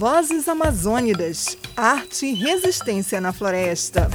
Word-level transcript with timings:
Vozes 0.00 0.48
Amazônidas, 0.48 1.58
Arte 1.76 2.24
e 2.24 2.32
Resistência 2.32 3.20
na 3.20 3.34
Floresta. 3.34 4.08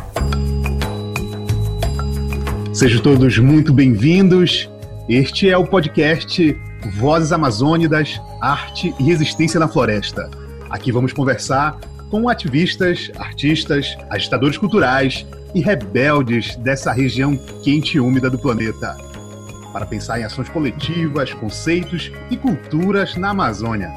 Sejam 2.74 3.04
todos 3.04 3.38
muito 3.38 3.72
bem-vindos. 3.72 4.68
Este 5.08 5.48
é 5.48 5.56
o 5.56 5.68
podcast 5.68 6.60
Vozes 6.96 7.32
Amazônidas, 7.32 8.20
Arte 8.42 8.96
e 9.00 9.04
Resistência 9.04 9.60
na 9.60 9.68
Floresta. 9.68 10.28
Aqui 10.72 10.92
vamos 10.92 11.14
conversar 11.14 11.80
com 12.10 12.28
ativistas, 12.28 13.12
artistas, 13.20 13.96
agitadores 14.10 14.58
culturais 14.58 15.24
e 15.54 15.62
rebeldes 15.62 16.56
dessa 16.56 16.92
região 16.92 17.38
quente 17.64 17.98
e 17.98 18.00
úmida 18.00 18.28
do 18.28 18.40
planeta, 18.40 18.98
para 19.72 19.86
pensar 19.86 20.20
em 20.20 20.24
ações 20.24 20.50
coletivas, 20.50 21.32
conceitos 21.36 22.12
e 22.32 22.38
culturas 22.38 23.16
na 23.16 23.30
Amazônia. 23.30 23.92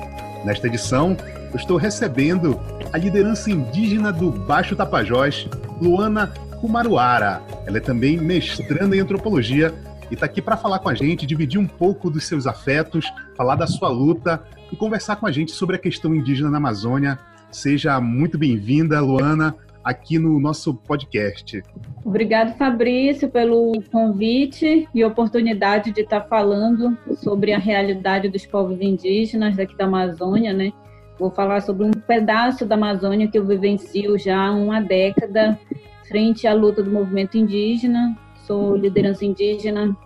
Nesta 0.44 0.66
edição, 0.66 1.16
eu 1.50 1.56
estou 1.56 1.76
recebendo 1.76 2.58
a 2.92 2.98
liderança 2.98 3.50
indígena 3.50 4.12
do 4.12 4.30
Baixo 4.30 4.76
Tapajós, 4.76 5.48
Luana 5.80 6.32
Kumaruara. 6.60 7.42
Ela 7.66 7.78
é 7.78 7.80
também 7.80 8.18
mestranda 8.18 8.96
em 8.96 9.00
antropologia 9.00 9.74
e 10.10 10.14
está 10.14 10.26
aqui 10.26 10.42
para 10.42 10.56
falar 10.56 10.78
com 10.78 10.88
a 10.88 10.94
gente, 10.94 11.26
dividir 11.26 11.58
um 11.58 11.66
pouco 11.66 12.10
dos 12.10 12.26
seus 12.26 12.46
afetos, 12.46 13.10
falar 13.36 13.56
da 13.56 13.66
sua 13.66 13.88
luta 13.88 14.42
e 14.70 14.76
conversar 14.76 15.16
com 15.16 15.26
a 15.26 15.32
gente 15.32 15.52
sobre 15.52 15.76
a 15.76 15.78
questão 15.78 16.14
indígena 16.14 16.50
na 16.50 16.58
Amazônia. 16.58 17.18
Seja 17.50 17.98
muito 18.00 18.36
bem-vinda, 18.36 19.00
Luana, 19.00 19.54
aqui 19.82 20.18
no 20.18 20.38
nosso 20.38 20.74
podcast. 20.74 21.62
Obrigado, 22.04 22.56
Fabrício, 22.58 23.28
pelo 23.28 23.82
convite 23.90 24.86
e 24.94 25.02
oportunidade 25.04 25.92
de 25.92 26.02
estar 26.02 26.22
falando 26.22 26.96
sobre 27.16 27.52
a 27.52 27.58
realidade 27.58 28.28
dos 28.28 28.44
povos 28.44 28.78
indígenas 28.82 29.56
daqui 29.56 29.76
da 29.76 29.84
Amazônia, 29.84 30.52
né? 30.52 30.72
Vou 31.18 31.30
falar 31.30 31.60
sobre 31.62 31.84
um 31.84 31.90
pedaço 31.90 32.64
da 32.64 32.76
Amazônia 32.76 33.28
que 33.28 33.36
eu 33.36 33.44
vivencio 33.44 34.16
já 34.16 34.38
há 34.38 34.52
uma 34.52 34.80
década, 34.80 35.58
frente 36.06 36.46
à 36.46 36.54
luta 36.54 36.82
do 36.82 36.90
movimento 36.90 37.36
indígena. 37.36 38.16
Sou 38.46 38.76
liderança 38.76 39.24
indígena, 39.24 39.96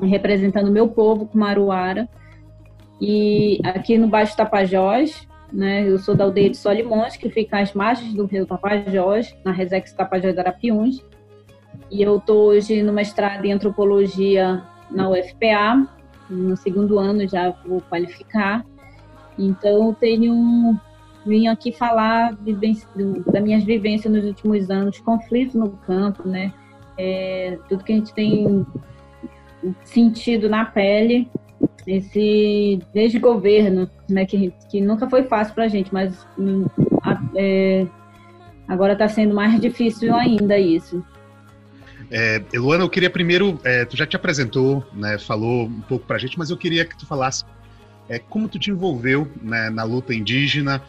representando 0.00 0.70
meu 0.70 0.88
povo, 0.88 1.26
Kumaruara. 1.26 2.08
E 3.00 3.60
aqui 3.62 3.98
no 3.98 4.08
Baixo 4.08 4.36
Tapajós, 4.36 5.28
né, 5.52 5.86
eu 5.86 5.98
sou 5.98 6.14
da 6.14 6.24
aldeia 6.24 6.50
de 6.50 6.56
Solimões, 6.56 7.16
que 7.16 7.28
fica 7.28 7.60
às 7.60 7.74
margens 7.74 8.14
do 8.14 8.24
rio 8.24 8.46
Tapajós, 8.46 9.36
na 9.44 9.52
Resex 9.52 9.92
Tapajós 9.92 10.34
de 10.34 10.40
Arapiuns. 10.40 11.04
E 11.90 12.02
eu 12.02 12.16
estou 12.16 12.48
hoje 12.48 12.82
no 12.82 12.92
mestrado 12.92 13.44
em 13.44 13.52
antropologia 13.52 14.62
na 14.90 15.10
UFPA, 15.10 15.86
no 16.28 16.56
segundo 16.56 16.98
ano 16.98 17.28
já 17.28 17.50
vou 17.66 17.82
qualificar. 17.82 18.64
Então, 19.38 19.94
tenho 19.94 20.78
vim 21.26 21.46
aqui 21.46 21.72
falar 21.72 22.36
das 22.36 23.42
minhas 23.42 23.64
vivências 23.64 24.12
nos 24.12 24.24
últimos 24.24 24.70
anos, 24.70 24.98
conflitos 24.98 25.54
no 25.54 25.70
campo, 25.70 26.26
né? 26.26 26.52
É, 26.96 27.58
tudo 27.68 27.84
que 27.84 27.92
a 27.92 27.96
gente 27.96 28.12
tem 28.14 28.66
sentido 29.84 30.48
na 30.48 30.64
pele, 30.64 31.28
esse 31.86 32.80
desgoverno, 32.94 33.88
né? 34.08 34.24
Que, 34.24 34.52
que 34.70 34.80
nunca 34.80 35.08
foi 35.08 35.24
fácil 35.24 35.54
para 35.54 35.64
a 35.64 35.68
gente, 35.68 35.92
mas 35.92 36.26
é, 37.36 37.86
agora 38.66 38.94
está 38.94 39.08
sendo 39.08 39.34
mais 39.34 39.60
difícil 39.60 40.14
ainda 40.14 40.58
isso. 40.58 41.04
É, 42.10 42.42
Eluana, 42.52 42.84
eu 42.84 42.88
queria 42.88 43.10
primeiro, 43.10 43.60
é, 43.64 43.84
tu 43.84 43.96
já 43.96 44.06
te 44.06 44.16
apresentou, 44.16 44.82
né, 44.94 45.18
falou 45.18 45.66
um 45.66 45.80
pouco 45.82 46.06
para 46.06 46.16
a 46.16 46.18
gente, 46.18 46.38
mas 46.38 46.48
eu 46.48 46.56
queria 46.56 46.86
que 46.86 46.96
tu 46.96 47.04
falasse 47.04 47.44
é, 48.08 48.18
como 48.18 48.48
tu 48.48 48.58
te 48.58 48.70
envolveu 48.70 49.30
né, 49.42 49.70
na 49.70 49.84
luta 49.84 50.14
indígena, 50.14 50.82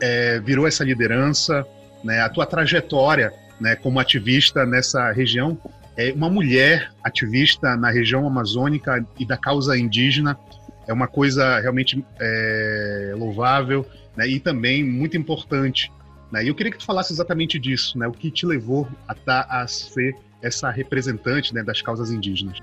é, 0.00 0.40
virou 0.40 0.66
essa 0.66 0.84
liderança, 0.84 1.66
né, 2.04 2.20
a 2.20 2.28
tua 2.28 2.46
trajetória 2.46 3.32
né, 3.60 3.74
como 3.76 3.98
ativista 3.98 4.66
nessa 4.66 5.10
região, 5.12 5.58
é 5.96 6.12
uma 6.12 6.28
mulher 6.28 6.92
ativista 7.02 7.76
na 7.76 7.90
região 7.90 8.26
amazônica 8.26 9.04
e 9.18 9.24
da 9.24 9.36
causa 9.36 9.78
indígena 9.78 10.38
é 10.86 10.92
uma 10.92 11.08
coisa 11.08 11.58
realmente 11.58 12.04
é, 12.20 13.14
louvável 13.16 13.84
né, 14.16 14.28
e 14.28 14.38
também 14.38 14.84
muito 14.84 15.16
importante. 15.16 15.90
Né? 16.30 16.44
E 16.44 16.48
eu 16.48 16.54
queria 16.54 16.70
que 16.70 16.78
tu 16.78 16.84
falasse 16.84 17.12
exatamente 17.12 17.58
disso, 17.58 17.98
né, 17.98 18.06
o 18.06 18.12
que 18.12 18.30
te 18.30 18.46
levou 18.46 18.86
a, 19.08 19.14
tá, 19.14 19.46
a 19.48 19.66
ser 19.66 20.14
essa 20.42 20.70
representante 20.70 21.54
né, 21.54 21.62
das 21.62 21.82
causas 21.82 22.10
indígenas. 22.10 22.58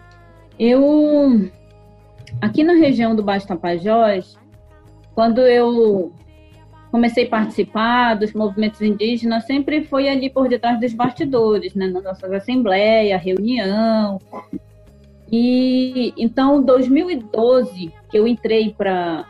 Eu 0.59 1.51
Aqui 2.41 2.63
na 2.63 2.73
região 2.73 3.15
do 3.15 3.23
Baixo 3.23 3.47
Tapajós, 3.47 4.37
quando 5.15 5.41
eu 5.41 6.11
comecei 6.91 7.25
a 7.25 7.29
participar 7.29 8.15
dos 8.15 8.33
movimentos 8.33 8.81
indígenas, 8.81 9.45
sempre 9.45 9.83
foi 9.83 10.07
ali 10.07 10.29
por 10.29 10.47
detrás 10.47 10.79
dos 10.79 10.93
bastidores, 10.93 11.73
né, 11.73 11.87
nas 11.87 12.03
nossas 12.03 12.31
assembleias, 12.31 13.21
reunião. 13.23 14.19
E 15.31 16.13
então, 16.17 16.61
em 16.61 16.63
2012, 16.63 17.91
que 18.11 18.17
eu 18.17 18.27
entrei 18.27 18.75
para 18.77 19.25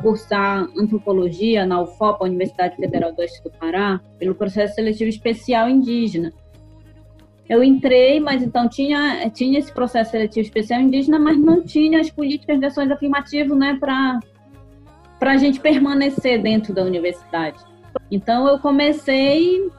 cursar 0.00 0.68
antropologia 0.78 1.66
na 1.66 1.82
UFOP, 1.82 2.22
Universidade 2.22 2.76
Federal 2.76 3.12
do 3.12 3.18
Oeste 3.18 3.42
do 3.42 3.50
Pará, 3.50 4.00
pelo 4.18 4.34
processo 4.34 4.76
seletivo 4.76 5.08
especial 5.08 5.68
indígena. 5.68 6.32
Eu 7.48 7.62
entrei, 7.62 8.20
mas 8.20 8.42
então 8.42 8.68
tinha, 8.68 9.28
tinha 9.30 9.58
esse 9.58 9.72
processo 9.72 10.12
seletivo 10.12 10.46
especial 10.46 10.80
indígena, 10.80 11.18
mas 11.18 11.38
não 11.38 11.62
tinha 11.62 12.00
as 12.00 12.10
políticas 12.10 12.58
de 12.58 12.66
ações 12.66 12.90
afirmativas 12.90 13.56
né, 13.56 13.78
para 13.80 14.20
a 15.20 15.36
gente 15.36 15.60
permanecer 15.60 16.40
dentro 16.42 16.72
da 16.72 16.82
universidade. 16.82 17.58
Então 18.10 18.48
eu 18.48 18.58
comecei 18.58 19.70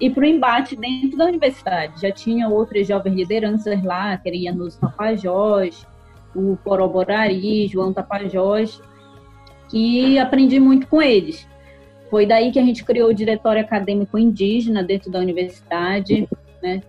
ir 0.00 0.10
para 0.10 0.22
o 0.22 0.26
embate 0.26 0.74
dentro 0.76 1.16
da 1.16 1.26
universidade. 1.26 2.00
Já 2.00 2.10
tinha 2.10 2.48
outras 2.48 2.86
jovens 2.86 3.14
lideranças 3.14 3.82
lá, 3.82 4.16
queria 4.16 4.52
nos 4.52 4.76
Tapajós, 4.76 5.86
o 6.34 6.56
Coroborari, 6.64 7.66
João 7.68 7.92
Tapajós, 7.92 8.80
que 9.68 10.18
aprendi 10.18 10.58
muito 10.58 10.86
com 10.86 11.00
eles. 11.00 11.46
Foi 12.10 12.26
daí 12.26 12.52
que 12.52 12.58
a 12.58 12.64
gente 12.64 12.84
criou 12.84 13.10
o 13.10 13.14
Diretório 13.14 13.60
Acadêmico 13.60 14.18
Indígena 14.18 14.82
dentro 14.82 15.10
da 15.10 15.18
universidade, 15.18 16.28
né? 16.62 16.82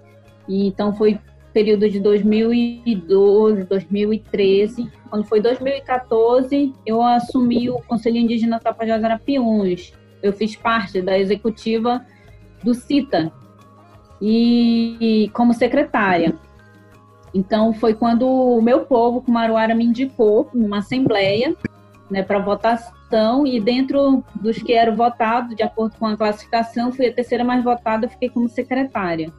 Então 0.47 0.96
foi 0.96 1.19
período 1.53 1.90
de 1.90 2.00
2012, 2.00 3.63
2013. 3.63 4.91
Quando 5.09 5.25
foi 5.25 5.41
2014, 5.41 6.74
eu 6.85 7.02
assumi 7.02 7.69
o 7.69 7.80
Conselho 7.81 8.18
Indígena 8.18 8.59
Tapajós 8.59 9.03
Arapiuns. 9.03 9.91
Eu 10.22 10.34
fiz 10.34 10.56
parte 10.56 11.02
da 11.02 11.18
executiva 11.18 12.06
do 12.63 12.74
CITA 12.74 13.31
e 14.22 15.30
como 15.34 15.53
secretária. 15.53 16.36
Então 17.34 17.74
foi 17.74 17.94
quando 17.94 18.28
o 18.28 18.62
meu 18.62 18.86
povo, 18.86 19.22
Kumaruara, 19.22 19.75
me 19.75 19.86
indicou 19.86 20.50
numa 20.53 20.80
assembleia 20.80 21.56
né, 22.09 22.24
para 22.24 22.40
votação 22.40 23.46
e 23.46 23.59
dentro 23.59 24.24
dos 24.36 24.57
que 24.57 24.74
eram 24.74 24.96
votados, 24.96 25.56
de 25.56 25.63
acordo 25.63 25.97
com 25.97 26.06
a 26.06 26.18
classificação, 26.18 26.91
fui 26.91 27.07
a 27.07 27.13
terceira 27.13 27.44
mais 27.44 27.63
votada, 27.63 28.07
fiquei 28.07 28.30
como 28.30 28.47
secretária. 28.47 29.31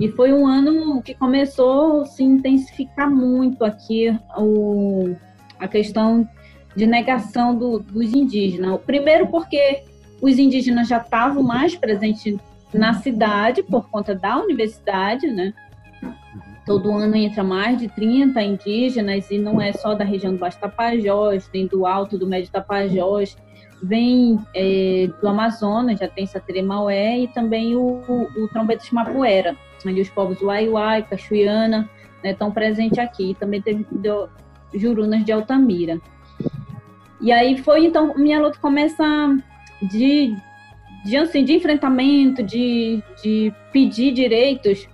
E 0.00 0.08
foi 0.08 0.32
um 0.32 0.46
ano 0.46 1.02
que 1.02 1.14
começou 1.14 2.02
a 2.02 2.04
se 2.04 2.22
intensificar 2.22 3.10
muito 3.10 3.64
aqui 3.64 4.16
o, 4.36 5.16
a 5.58 5.66
questão 5.66 6.28
de 6.76 6.86
negação 6.86 7.56
do, 7.56 7.80
dos 7.80 8.14
indígenas. 8.14 8.80
Primeiro 8.82 9.26
porque 9.26 9.82
os 10.20 10.38
indígenas 10.38 10.86
já 10.86 10.98
estavam 10.98 11.42
mais 11.42 11.74
presentes 11.74 12.36
na 12.72 12.94
cidade 12.94 13.62
por 13.62 13.88
conta 13.90 14.14
da 14.14 14.38
universidade, 14.38 15.26
né? 15.26 15.52
Todo 16.64 16.92
ano 16.92 17.16
entra 17.16 17.42
mais 17.42 17.78
de 17.78 17.88
30 17.88 18.40
indígenas 18.42 19.30
e 19.30 19.38
não 19.38 19.60
é 19.60 19.72
só 19.72 19.94
da 19.94 20.04
região 20.04 20.32
do 20.32 20.38
Baixo 20.38 20.60
Tapajós, 20.60 21.48
tem 21.48 21.66
do 21.66 21.86
Alto, 21.86 22.18
do 22.18 22.26
Médio 22.26 22.52
Tapajós, 22.52 23.36
vem 23.82 24.38
é, 24.54 25.08
do 25.20 25.26
Amazonas, 25.26 25.98
já 25.98 26.06
tem 26.06 26.26
Sateremaué 26.26 27.20
e 27.20 27.28
também 27.28 27.74
o, 27.74 28.02
o, 28.06 28.44
o 28.44 28.48
Trombeta 28.48 28.84
de 28.84 28.94
Mapuera 28.94 29.56
onde 29.86 30.00
os 30.00 30.08
povos 30.08 30.40
Uai-Uai, 30.40 31.02
Cachuiana 31.02 31.88
né, 32.22 32.32
estão 32.32 32.50
presentes 32.50 32.98
aqui. 32.98 33.36
Também 33.38 33.60
teve 33.60 33.86
do, 33.90 34.28
Jurunas 34.74 35.24
de 35.24 35.32
Altamira. 35.32 36.00
E 37.20 37.32
aí 37.32 37.58
foi, 37.58 37.86
então, 37.86 38.14
minha 38.16 38.40
luta 38.40 38.58
começa 38.60 39.04
de, 39.82 40.34
de, 41.04 41.16
assim, 41.16 41.44
de 41.44 41.54
enfrentamento, 41.54 42.42
de, 42.42 43.02
de 43.22 43.52
pedir 43.72 44.12
direitos, 44.12 44.88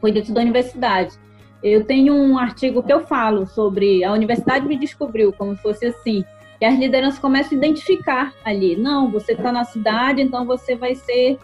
foi 0.00 0.10
dentro 0.10 0.34
da 0.34 0.40
universidade. 0.40 1.16
Eu 1.62 1.84
tenho 1.84 2.14
um 2.14 2.38
artigo 2.38 2.82
que 2.82 2.92
eu 2.92 3.06
falo 3.06 3.46
sobre 3.46 4.04
a 4.04 4.12
universidade 4.12 4.66
me 4.66 4.76
descobriu, 4.76 5.32
como 5.32 5.56
se 5.56 5.62
fosse 5.62 5.86
assim, 5.86 6.24
que 6.58 6.64
as 6.64 6.78
lideranças 6.78 7.18
começam 7.18 7.52
a 7.52 7.56
identificar 7.56 8.34
ali. 8.44 8.76
Não, 8.76 9.10
você 9.10 9.32
está 9.32 9.50
na 9.50 9.64
cidade, 9.64 10.20
então 10.20 10.44
você 10.44 10.74
vai 10.74 10.94
ser 10.94 11.38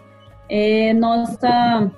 é, 0.48 0.92
nossa 0.92 1.90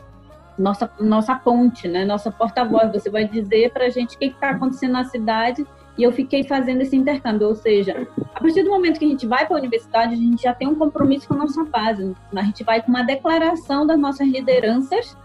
nossa, 0.58 0.90
nossa 1.00 1.34
ponte, 1.34 1.88
né? 1.88 2.04
nossa 2.04 2.30
porta-voz. 2.30 2.92
Você 2.92 3.10
vai 3.10 3.26
dizer 3.26 3.72
para 3.72 3.86
a 3.86 3.88
gente 3.88 4.16
o 4.16 4.18
que 4.18 4.26
está 4.26 4.50
acontecendo 4.50 4.92
na 4.92 5.04
cidade 5.04 5.66
e 5.96 6.02
eu 6.02 6.12
fiquei 6.12 6.44
fazendo 6.44 6.82
esse 6.82 6.96
intercâmbio. 6.96 7.48
Ou 7.48 7.54
seja, 7.54 8.06
a 8.34 8.40
partir 8.40 8.62
do 8.62 8.70
momento 8.70 8.98
que 8.98 9.04
a 9.04 9.08
gente 9.08 9.26
vai 9.26 9.46
para 9.46 9.56
a 9.56 9.58
universidade, 9.58 10.14
a 10.14 10.16
gente 10.16 10.42
já 10.42 10.54
tem 10.54 10.68
um 10.68 10.74
compromisso 10.74 11.28
com 11.28 11.34
a 11.34 11.38
nossa 11.38 11.64
base. 11.64 12.14
A 12.34 12.42
gente 12.42 12.64
vai 12.64 12.82
com 12.82 12.88
uma 12.88 13.02
declaração 13.02 13.86
das 13.86 13.98
nossas 13.98 14.28
lideranças. 14.28 15.16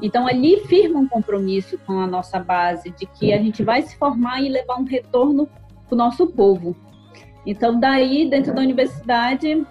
Então, 0.00 0.26
ali 0.26 0.60
firma 0.66 1.00
um 1.00 1.08
compromisso 1.08 1.76
com 1.86 2.00
a 2.00 2.06
nossa 2.06 2.38
base 2.38 2.90
de 2.90 3.04
que 3.06 3.32
a 3.32 3.38
gente 3.38 3.62
vai 3.62 3.82
se 3.82 3.96
formar 3.96 4.40
e 4.40 4.48
levar 4.48 4.76
um 4.76 4.84
retorno 4.84 5.46
para 5.86 5.94
o 5.94 5.96
nosso 5.96 6.26
povo. 6.28 6.74
Então, 7.44 7.78
daí, 7.78 8.28
dentro 8.30 8.54
da 8.54 8.62
universidade, 8.62 9.66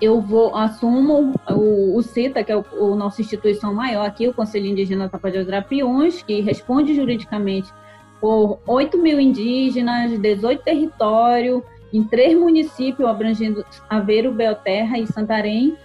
eu 0.00 0.20
vou 0.20 0.54
assumo 0.54 1.34
o, 1.48 1.96
o 1.96 2.02
CITA, 2.02 2.44
que 2.44 2.52
é 2.52 2.56
o, 2.56 2.64
o 2.78 2.94
nossa 2.94 3.20
instituição 3.20 3.72
maior 3.72 4.06
aqui, 4.06 4.28
o 4.28 4.34
Conselho 4.34 4.66
Indígena 4.66 5.08
Tapajós 5.08 5.46
Drapiuns, 5.46 6.22
que 6.22 6.40
responde 6.40 6.94
juridicamente 6.94 7.72
por 8.20 8.58
8 8.66 8.98
mil 8.98 9.20
indígenas, 9.20 10.18
18 10.18 10.62
territórios, 10.62 11.62
em 11.92 12.02
três 12.04 12.38
municípios 12.38 13.08
abrangendo 13.08 13.64
Aveiro, 13.88 14.32
Belterra 14.32 14.98
e 14.98 15.06
Santarém, 15.06 15.76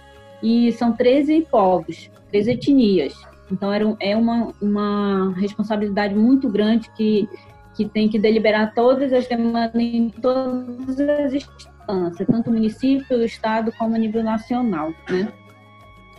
e 0.42 0.72
são 0.72 0.92
13 0.92 1.46
povos, 1.50 2.10
13 2.30 2.50
etnias. 2.50 3.14
Então 3.50 3.72
era, 3.72 3.96
é 4.00 4.16
uma, 4.16 4.52
uma 4.60 5.34
responsabilidade 5.36 6.14
muito 6.14 6.48
grande 6.48 6.90
que, 6.96 7.28
que 7.74 7.86
tem 7.86 8.08
que 8.08 8.18
deliberar 8.18 8.74
todas 8.74 9.12
as 9.12 9.26
demandas 9.26 9.74
em 9.74 10.10
todas 10.10 11.00
as 11.00 11.32
instâncias, 11.32 12.28
tanto 12.28 12.50
o 12.50 12.52
município, 12.52 13.18
o 13.18 13.24
estado, 13.24 13.72
como 13.78 13.94
a 13.94 13.98
nível 13.98 14.22
nacional, 14.22 14.92
né? 15.08 15.32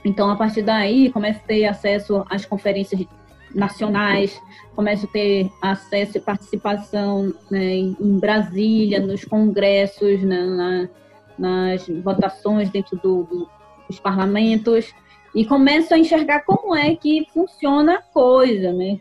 Então, 0.05 0.29
a 0.29 0.35
partir 0.35 0.63
daí, 0.63 1.11
começa 1.11 1.39
a 1.39 1.47
ter 1.47 1.65
acesso 1.65 2.25
às 2.29 2.45
conferências 2.45 3.05
nacionais, 3.53 4.41
começo 4.75 5.05
a 5.05 5.09
ter 5.09 5.49
acesso 5.61 6.17
e 6.17 6.21
participação 6.21 7.33
né, 7.49 7.75
em 7.75 8.19
Brasília, 8.19 8.99
nos 8.99 9.23
congressos, 9.23 10.21
né, 10.23 10.41
na, 10.43 10.89
nas 11.37 11.87
votações 12.03 12.69
dentro 12.69 12.97
do, 12.97 13.47
dos 13.87 13.99
parlamentos, 13.99 14.93
e 15.33 15.45
começo 15.45 15.93
a 15.93 15.97
enxergar 15.97 16.41
como 16.41 16.75
é 16.75 16.95
que 16.95 17.27
funciona 17.33 17.95
a 17.95 18.01
coisa, 18.01 18.71
né? 18.71 18.99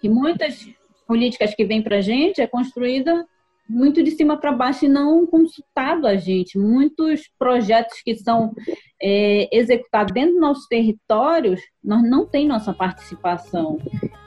Que 0.00 0.08
muitas 0.08 0.66
políticas 1.06 1.54
que 1.54 1.64
vêm 1.64 1.82
para 1.82 1.98
a 1.98 2.00
gente 2.00 2.40
é 2.40 2.46
construída 2.46 3.26
muito 3.68 4.02
de 4.02 4.12
cima 4.12 4.36
para 4.36 4.52
baixo 4.52 4.84
e 4.84 4.88
não 4.88 5.26
consultado 5.26 6.06
a 6.06 6.16
gente. 6.16 6.58
Muitos 6.58 7.28
projetos 7.38 8.00
que 8.02 8.14
são 8.14 8.54
é, 9.02 9.48
executados 9.56 10.14
dentro 10.14 10.32
dos 10.32 10.40
nossos 10.40 10.66
territórios, 10.66 11.60
nós 11.82 12.02
não 12.02 12.26
tem 12.26 12.46
nossa 12.46 12.72
participação. 12.72 13.78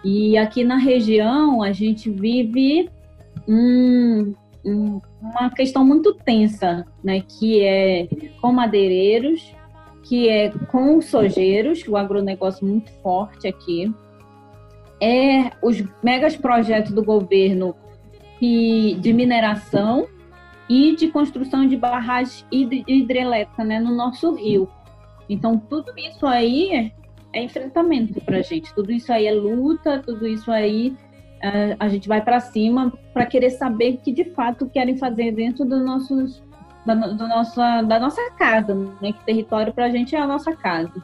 E 0.04 0.38
aqui 0.38 0.64
na 0.64 0.78
região 0.78 1.64
a 1.64 1.72
gente 1.72 2.10
vive 2.10 2.90
um, 3.48 4.34
um, 4.66 5.02
uma 5.22 5.50
questão 5.52 5.86
muito 5.86 6.14
tensa, 6.14 6.86
né, 7.04 7.22
que 7.22 7.64
é 7.64 8.08
com 8.42 8.52
madeireiros, 8.52 9.54
que 10.04 10.28
é 10.28 10.50
com 10.72 11.02
sojeiros, 11.02 11.88
o 11.88 11.96
agronegócio 11.96 12.66
muito 12.66 12.92
forte 13.02 13.48
aqui, 13.48 13.94
é 15.02 15.52
os 15.62 15.84
megas 16.04 16.36
projetos 16.36 16.92
do 16.92 17.04
governo 17.04 17.76
que, 18.38 18.96
de 19.00 19.14
mineração 19.14 20.08
e 20.70 20.96
de 20.96 21.08
construção 21.08 21.68
de 21.68 21.76
barragens 21.76 22.46
hidrelétricas 22.52 23.66
né, 23.66 23.80
no 23.80 23.94
nosso 23.96 24.34
rio. 24.36 24.70
Então, 25.28 25.58
tudo 25.58 25.92
isso 25.98 26.26
aí 26.26 26.74
é, 26.74 26.92
é 27.34 27.44
enfrentamento 27.44 28.20
para 28.22 28.38
a 28.38 28.42
gente, 28.42 28.74
tudo 28.74 28.92
isso 28.92 29.12
aí 29.12 29.28
é 29.28 29.32
luta, 29.32 30.02
tudo 30.06 30.28
isso 30.28 30.52
aí 30.52 30.96
a, 31.42 31.86
a 31.86 31.90
gente 31.90 32.08
vai 32.08 32.22
para 32.22 32.40
cima 32.40 32.92
para 33.14 33.26
querer 33.26 33.52
saber 33.52 33.96
o 33.96 33.98
que 33.98 34.12
de 34.12 34.26
fato 34.26 34.68
querem 34.68 34.98
fazer 34.98 35.32
dentro 35.32 35.66
do 35.66 35.80
nossos, 35.84 36.44
da, 36.86 36.94
do 36.94 37.28
nossa, 37.28 37.82
da 37.82 38.00
nossa 38.00 38.32
casa, 38.32 38.76
né? 39.02 39.14
Que 39.14 39.26
território 39.26 39.74
para 39.74 39.86
a 39.86 39.90
gente 39.90 40.16
é 40.16 40.20
a 40.20 40.28
nossa 40.28 40.56
casa. 40.56 41.04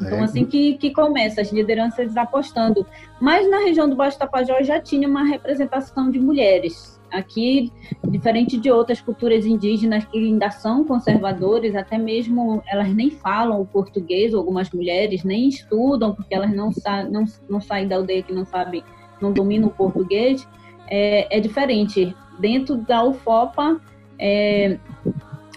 Então, 0.00 0.18
é. 0.18 0.22
assim 0.22 0.44
que, 0.44 0.74
que 0.74 0.90
começa, 0.90 1.40
as 1.40 1.52
lideranças 1.52 2.16
apostando. 2.16 2.86
Mas 3.20 3.48
na 3.50 3.58
região 3.58 3.88
do 3.88 3.96
Baixo 3.96 4.18
Tapajós 4.18 4.66
já 4.66 4.80
tinha 4.80 5.06
uma 5.06 5.24
representação 5.24 6.10
de 6.10 6.18
mulheres. 6.18 6.98
Aqui, 7.12 7.72
diferente 8.08 8.56
de 8.56 8.70
outras 8.70 9.00
culturas 9.00 9.44
indígenas 9.44 10.04
que 10.04 10.16
ainda 10.16 10.48
são 10.50 10.84
conservadores, 10.84 11.74
até 11.74 11.98
mesmo 11.98 12.62
elas 12.68 12.94
nem 12.94 13.10
falam 13.10 13.60
o 13.60 13.66
português, 13.66 14.32
algumas 14.32 14.70
mulheres 14.70 15.24
nem 15.24 15.48
estudam, 15.48 16.14
porque 16.14 16.32
elas 16.32 16.54
não, 16.54 16.70
sa 16.70 17.02
não, 17.02 17.24
não 17.48 17.60
saem 17.60 17.88
da 17.88 17.96
aldeia 17.96 18.22
que 18.22 18.32
não 18.32 18.46
sabem, 18.46 18.84
não 19.20 19.32
dominam 19.32 19.68
o 19.68 19.72
português, 19.72 20.46
é, 20.86 21.36
é 21.36 21.40
diferente. 21.40 22.14
Dentro 22.38 22.76
da 22.76 23.04
UFOPA, 23.04 23.80
é, 24.16 24.78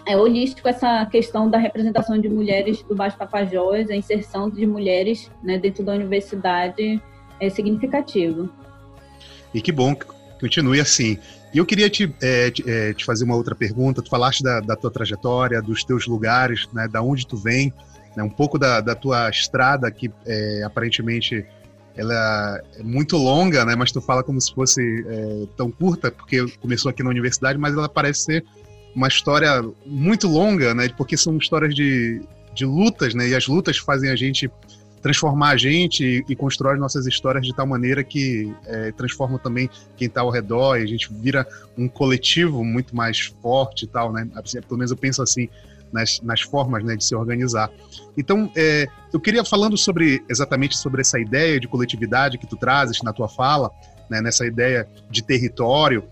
é 0.05 0.17
holístico 0.17 0.67
essa 0.67 1.05
questão 1.05 1.50
da 1.50 1.57
representação 1.57 2.19
de 2.19 2.27
mulheres 2.27 2.83
do 2.83 2.95
Baixo 2.95 3.17
Tapajós, 3.17 3.89
a 3.89 3.95
inserção 3.95 4.50
de 4.50 4.65
mulheres 4.65 5.31
né, 5.41 5.57
dentro 5.57 5.83
da 5.83 5.94
universidade 5.94 7.01
é 7.39 7.50
significativo. 7.50 8.50
E 9.53 9.61
que 9.61 9.71
bom 9.71 9.95
que 9.95 10.05
continue 10.39 10.79
assim. 10.79 11.17
E 11.53 11.57
eu 11.57 11.65
queria 11.65 11.89
te, 11.89 12.13
é, 12.21 12.50
te, 12.51 12.69
é, 12.69 12.94
te, 12.94 13.05
fazer 13.05 13.23
uma 13.23 13.35
outra 13.35 13.53
pergunta. 13.53 14.01
Tu 14.01 14.09
falaste 14.09 14.41
da, 14.41 14.59
da, 14.59 14.75
tua 14.75 14.89
trajetória, 14.89 15.61
dos 15.61 15.83
teus 15.83 16.07
lugares, 16.07 16.67
né, 16.73 16.88
da 16.88 17.01
onde 17.01 17.27
tu 17.27 17.38
vem, 17.38 17.71
né, 18.15 18.23
um 18.23 18.29
pouco 18.29 18.57
da, 18.57 18.81
da 18.81 18.95
tua 18.95 19.29
estrada 19.29 19.89
que 19.91 20.11
é, 20.25 20.63
aparentemente 20.63 21.45
ela 21.95 22.59
é 22.75 22.81
muito 22.81 23.15
longa, 23.17 23.63
né, 23.63 23.75
mas 23.75 23.91
tu 23.91 24.01
fala 24.01 24.23
como 24.23 24.41
se 24.41 24.53
fosse 24.53 24.81
é, 25.07 25.47
tão 25.55 25.69
curta, 25.69 26.11
porque 26.11 26.44
começou 26.59 26.89
aqui 26.89 27.03
na 27.03 27.09
universidade, 27.11 27.59
mas 27.59 27.73
ela 27.73 27.88
parece 27.88 28.23
ser 28.23 28.45
uma 28.95 29.07
história 29.07 29.63
muito 29.85 30.27
longa, 30.27 30.73
né? 30.73 30.89
Porque 30.89 31.17
são 31.17 31.37
histórias 31.37 31.73
de, 31.73 32.21
de 32.53 32.65
lutas, 32.65 33.13
né? 33.13 33.27
E 33.27 33.35
as 33.35 33.47
lutas 33.47 33.77
fazem 33.77 34.09
a 34.09 34.15
gente 34.15 34.49
transformar 35.01 35.49
a 35.49 35.57
gente 35.57 36.23
e, 36.29 36.35
constrói 36.35 36.77
nossas 36.77 37.05
histórias 37.05 37.45
de 37.45 37.53
tal 37.53 37.67
maneira 37.67 38.05
que 38.05 38.53
é, 38.65 38.89
transforma 38.93 39.37
também 39.37 39.69
quem 39.97 40.07
está 40.07 40.21
ao 40.21 40.29
redor 40.29 40.77
e 40.77 40.83
a 40.83 40.85
gente 40.85 41.13
vira 41.13 41.45
um 41.77 41.89
coletivo 41.89 42.63
muito 42.63 42.95
mais 42.95 43.33
forte 43.41 43.83
e 43.83 43.87
tal, 43.87 44.13
né? 44.13 44.27
Assim, 44.33 44.61
pelo 44.61 44.77
menos 44.77 44.91
eu 44.91 44.97
penso 44.97 45.21
assim 45.21 45.49
nas, 45.91 46.21
nas 46.21 46.39
formas 46.39 46.83
né, 46.85 46.95
de 46.95 47.03
se 47.03 47.13
organizar. 47.13 47.69
Então, 48.17 48.49
é, 48.55 48.87
eu 49.11 49.19
queria 49.19 49.43
falando 49.43 49.77
sobre 49.77 50.23
exatamente 50.29 50.77
sobre 50.77 51.01
essa 51.01 51.19
ideia 51.19 51.59
de 51.59 51.67
coletividade 51.67 52.37
que 52.37 52.47
tu 52.47 52.55
trazes 52.55 53.01
na 53.03 53.11
tua 53.11 53.27
fala, 53.27 53.69
né, 54.09 54.21
nessa 54.21 54.45
ideia 54.45 54.87
de 55.11 55.21
território, 55.21 56.03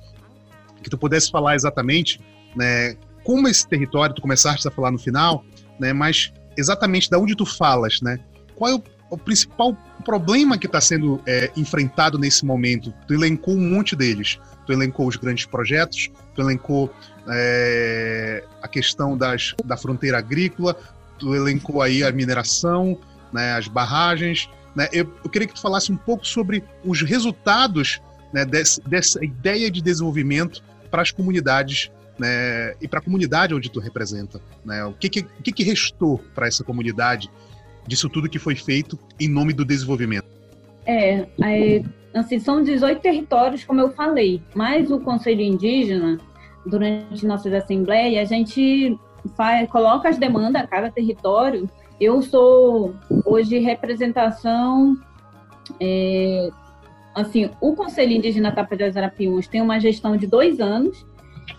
que 0.83 0.89
tu 0.89 0.97
pudesse 0.97 1.31
falar 1.31 1.55
exatamente 1.55 2.19
né, 2.55 2.95
como 3.23 3.47
esse 3.47 3.67
território, 3.67 4.15
tu 4.15 4.21
começaste 4.21 4.67
a 4.67 4.71
falar 4.71 4.91
no 4.91 4.99
final, 4.99 5.43
né, 5.79 5.93
mas 5.93 6.31
exatamente 6.57 7.09
da 7.09 7.17
onde 7.19 7.35
tu 7.35 7.45
falas, 7.45 8.01
né? 8.01 8.19
Qual 8.55 8.71
é 8.71 8.75
o, 8.75 8.83
o 9.09 9.17
principal 9.17 9.75
problema 10.03 10.57
que 10.57 10.65
está 10.65 10.81
sendo 10.81 11.21
é, 11.25 11.51
enfrentado 11.55 12.17
nesse 12.17 12.45
momento? 12.45 12.93
Tu 13.07 13.13
elencou 13.13 13.55
um 13.55 13.69
monte 13.69 13.95
deles. 13.95 14.39
Tu 14.65 14.73
elencou 14.73 15.07
os 15.07 15.15
grandes 15.15 15.45
projetos, 15.45 16.09
tu 16.35 16.41
elencou 16.41 16.93
é, 17.27 18.43
a 18.61 18.67
questão 18.67 19.17
das, 19.17 19.55
da 19.65 19.75
fronteira 19.75 20.19
agrícola, 20.19 20.75
tu 21.17 21.35
elencou 21.35 21.81
aí 21.81 22.03
a 22.03 22.11
mineração, 22.11 22.97
né, 23.33 23.53
as 23.53 23.67
barragens. 23.67 24.49
Né? 24.75 24.87
Eu, 24.91 25.11
eu 25.23 25.29
queria 25.29 25.47
que 25.47 25.53
tu 25.53 25.61
falasse 25.61 25.91
um 25.91 25.97
pouco 25.97 26.25
sobre 26.25 26.63
os 26.85 27.01
resultados 27.01 27.99
né, 28.33 28.45
desse, 28.45 28.81
dessa 28.81 29.23
ideia 29.23 29.69
de 29.69 29.81
desenvolvimento 29.81 30.63
para 30.89 31.01
as 31.01 31.11
comunidades 31.11 31.91
né, 32.17 32.73
e 32.81 32.87
para 32.87 32.99
a 32.99 33.01
comunidade 33.01 33.53
onde 33.53 33.69
tu 33.69 33.79
representa. 33.79 34.39
Né? 34.63 34.83
O 34.85 34.93
que, 34.93 35.09
que, 35.09 35.19
o 35.21 35.43
que, 35.43 35.51
que 35.51 35.63
restou 35.63 36.19
para 36.35 36.47
essa 36.47 36.63
comunidade 36.63 37.29
disso 37.87 38.09
tudo 38.09 38.29
que 38.29 38.39
foi 38.39 38.55
feito 38.55 38.97
em 39.19 39.27
nome 39.27 39.53
do 39.53 39.65
desenvolvimento? 39.65 40.27
É, 40.85 41.27
é, 41.43 41.83
assim, 42.13 42.39
são 42.39 42.63
18 42.63 43.01
territórios, 43.01 43.63
como 43.63 43.81
eu 43.81 43.91
falei, 43.91 44.41
mas 44.55 44.91
o 44.91 44.99
Conselho 44.99 45.41
Indígena, 45.41 46.17
durante 46.65 47.25
nossas 47.25 47.53
assembleias, 47.53 48.31
a 48.31 48.35
gente 48.35 48.97
faz, 49.35 49.69
coloca 49.69 50.09
as 50.09 50.17
demandas 50.17 50.63
a 50.63 50.67
cada 50.67 50.91
território. 50.91 51.69
Eu 51.99 52.21
sou 52.21 52.95
hoje 53.25 53.59
representação 53.59 54.97
é, 55.79 56.49
assim, 57.13 57.49
o 57.59 57.75
Conselho 57.75 58.13
Indígena 58.13 58.51
Tapajós 58.51 58.95
Arapiuns 58.97 59.47
tem 59.47 59.61
uma 59.61 59.79
gestão 59.79 60.17
de 60.17 60.27
dois 60.27 60.59
anos 60.59 61.05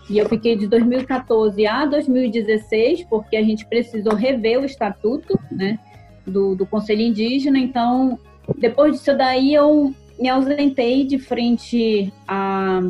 e 0.09 0.17
eu 0.17 0.27
fiquei 0.27 0.55
de 0.55 0.67
2014 0.67 1.65
a 1.65 1.85
2016, 1.85 3.05
porque 3.05 3.37
a 3.37 3.43
gente 3.43 3.65
precisou 3.65 4.15
rever 4.15 4.59
o 4.59 4.65
estatuto 4.65 5.39
né, 5.51 5.79
do, 6.25 6.55
do 6.55 6.65
Conselho 6.65 7.01
Indígena. 7.01 7.57
Então, 7.57 8.19
depois 8.57 8.93
disso 8.93 9.15
daí, 9.17 9.53
eu 9.53 9.93
me 10.19 10.29
ausentei 10.29 11.05
de 11.05 11.17
frente 11.17 12.13
à, 12.27 12.81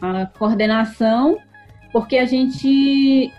à 0.00 0.26
coordenação, 0.26 1.38
porque 1.92 2.18
a 2.18 2.26
gente 2.26 3.32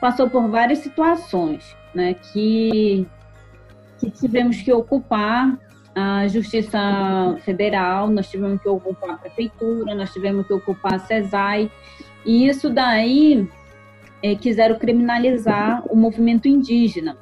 passou 0.00 0.28
por 0.30 0.48
várias 0.48 0.78
situações 0.78 1.76
né, 1.94 2.14
que, 2.14 3.06
que 3.98 4.10
tivemos 4.10 4.62
que 4.62 4.72
ocupar 4.72 5.58
a 5.94 6.26
Justiça 6.28 6.78
Federal, 7.44 8.08
nós 8.08 8.30
tivemos 8.30 8.60
que 8.60 8.68
ocupar 8.68 9.10
a 9.10 9.16
Prefeitura, 9.16 9.94
nós 9.94 10.12
tivemos 10.12 10.46
que 10.46 10.52
ocupar 10.52 10.94
a 10.94 10.98
CESAI, 10.98 11.70
e 12.24 12.46
isso 12.46 12.70
daí 12.70 13.48
é, 14.22 14.34
quiseram 14.34 14.78
criminalizar 14.78 15.82
o 15.90 15.96
movimento 15.96 16.46
indígena. 16.46 17.16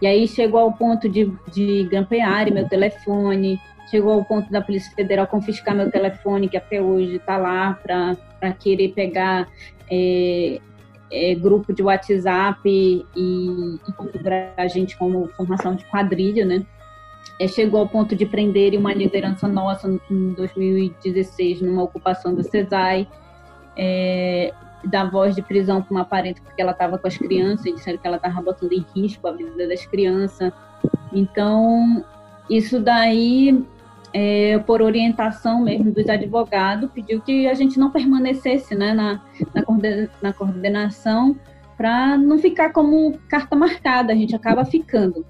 E 0.00 0.06
aí 0.06 0.28
chegou 0.28 0.60
ao 0.60 0.72
ponto 0.72 1.08
de, 1.08 1.32
de 1.52 1.84
grampear 1.84 2.52
meu 2.52 2.68
telefone, 2.68 3.58
chegou 3.90 4.12
ao 4.12 4.24
ponto 4.24 4.50
da 4.50 4.60
Polícia 4.60 4.94
Federal 4.94 5.26
confiscar 5.26 5.74
meu 5.74 5.90
telefone, 5.90 6.48
que 6.48 6.56
até 6.56 6.80
hoje 6.80 7.16
está 7.16 7.36
lá, 7.38 7.78
para 7.82 8.52
querer 8.52 8.92
pegar 8.92 9.48
é, 9.90 10.60
é, 11.10 11.34
grupo 11.34 11.72
de 11.72 11.82
WhatsApp 11.82 12.60
e, 12.68 13.06
e 13.16 13.80
a 14.56 14.68
gente 14.68 14.96
como 14.96 15.28
formação 15.28 15.74
de 15.74 15.84
quadrilha, 15.86 16.44
né? 16.44 16.64
É, 17.38 17.46
chegou 17.46 17.80
ao 17.80 17.88
ponto 17.88 18.16
de 18.16 18.24
prender 18.24 18.78
uma 18.78 18.94
liderança 18.94 19.46
nossa 19.46 19.88
em 20.10 20.32
2016 20.32 21.60
numa 21.60 21.82
ocupação 21.82 22.34
da 22.34 22.42
CESAI, 22.42 23.06
é, 23.76 24.54
dar 24.84 25.10
voz 25.10 25.34
de 25.34 25.42
prisão 25.42 25.82
para 25.82 25.90
uma 25.90 26.04
parente 26.04 26.40
porque 26.40 26.62
ela 26.62 26.72
estava 26.72 26.98
com 26.98 27.06
as 27.06 27.16
crianças 27.16 27.74
disseram 27.74 27.98
que 27.98 28.06
ela 28.06 28.16
estava 28.16 28.40
botando 28.40 28.72
em 28.72 28.84
risco 28.94 29.26
a 29.26 29.32
vida 29.32 29.68
das 29.68 29.84
crianças. 29.84 30.52
Então, 31.12 32.04
isso 32.48 32.80
daí, 32.80 33.62
é, 34.12 34.58
por 34.60 34.80
orientação 34.80 35.60
mesmo 35.60 35.90
dos 35.92 36.08
advogados, 36.08 36.90
pediu 36.92 37.20
que 37.20 37.46
a 37.46 37.54
gente 37.54 37.78
não 37.78 37.90
permanecesse 37.90 38.74
né, 38.74 38.94
na, 38.94 39.20
na 40.22 40.32
coordenação 40.32 41.36
para 41.76 42.16
não 42.16 42.38
ficar 42.38 42.72
como 42.72 43.18
carta 43.28 43.54
marcada, 43.54 44.12
a 44.12 44.16
gente 44.16 44.34
acaba 44.34 44.64
ficando 44.64 45.24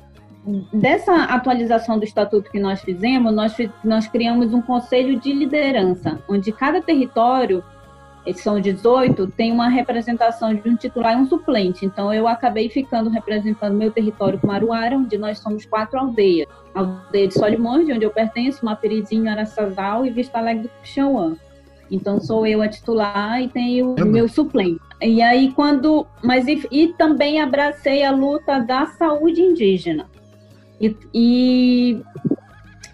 dessa 0.73 1.25
atualização 1.25 1.99
do 1.99 2.05
estatuto 2.05 2.51
que 2.51 2.61
nós 2.61 2.81
fizemos, 2.81 3.35
nós, 3.35 3.57
nós 3.83 4.07
criamos 4.07 4.55
um 4.55 4.63
conselho 4.63 5.19
de 5.19 5.33
liderança, 5.33 6.21
onde 6.29 6.53
cada 6.53 6.81
território, 6.81 7.65
são 8.35 8.61
18, 8.61 9.29
tem 9.29 9.53
uma 9.53 9.69
representação 9.69 10.53
de 10.53 10.69
um 10.69 10.77
titular 10.77 11.15
e 11.15 11.17
um 11.17 11.27
suplente. 11.27 11.87
Então, 11.87 12.13
eu 12.13 12.27
acabei 12.27 12.69
ficando 12.69 13.09
representando 13.09 13.77
meu 13.77 13.91
território 13.91 14.39
com 14.39 14.49
Maruara, 14.49 14.97
onde 14.97 15.17
nós 15.17 15.39
somos 15.39 15.65
quatro 15.65 15.99
aldeias. 15.99 16.49
A 16.75 16.81
aldeia 16.81 17.29
de 17.29 17.35
Solimões, 17.35 17.87
de 17.87 17.93
onde 17.93 18.05
eu 18.05 18.11
pertenço, 18.11 18.65
Maperizinho, 18.65 19.31
Araçazal 19.31 20.05
e 20.05 20.11
Vista 20.11 20.39
Alegre 20.39 20.65
do 20.65 20.69
Puxauã. 20.81 21.37
Então, 21.89 22.21
sou 22.21 22.45
eu 22.45 22.63
a 22.63 22.69
titular 22.69 23.41
e 23.41 23.49
tenho 23.49 23.95
o 23.95 24.05
meu 24.05 24.29
suplente. 24.29 24.81
E 25.01 25.23
aí, 25.23 25.53
quando. 25.53 26.05
Mas, 26.21 26.49
e, 26.49 26.67
e 26.71 26.89
também 26.89 27.41
abracei 27.41 28.03
a 28.03 28.11
luta 28.11 28.59
da 28.59 28.87
saúde 28.87 29.41
indígena. 29.41 30.07
E, 30.81 30.97
e, 31.15 32.03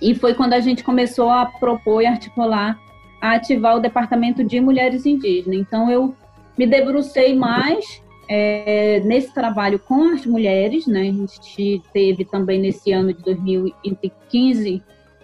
e 0.00 0.14
foi 0.14 0.34
quando 0.34 0.54
a 0.54 0.60
gente 0.60 0.84
começou 0.84 1.30
a 1.30 1.46
propor 1.46 2.02
e 2.02 2.06
articular, 2.06 2.78
a 3.20 3.34
ativar 3.34 3.76
o 3.76 3.80
Departamento 3.80 4.42
de 4.44 4.60
Mulheres 4.60 5.06
Indígenas. 5.06 5.60
Então, 5.60 5.90
eu 5.90 6.14
me 6.58 6.66
debrucei 6.66 7.34
mais 7.34 8.02
é, 8.28 9.00
nesse 9.00 9.32
trabalho 9.32 9.78
com 9.78 10.14
as 10.14 10.24
mulheres, 10.24 10.86
né? 10.86 11.00
A 11.00 11.12
gente 11.12 11.82
teve 11.92 12.24
também 12.24 12.60
nesse 12.60 12.92
ano 12.92 13.12
de 13.12 13.22
2015 13.22 14.82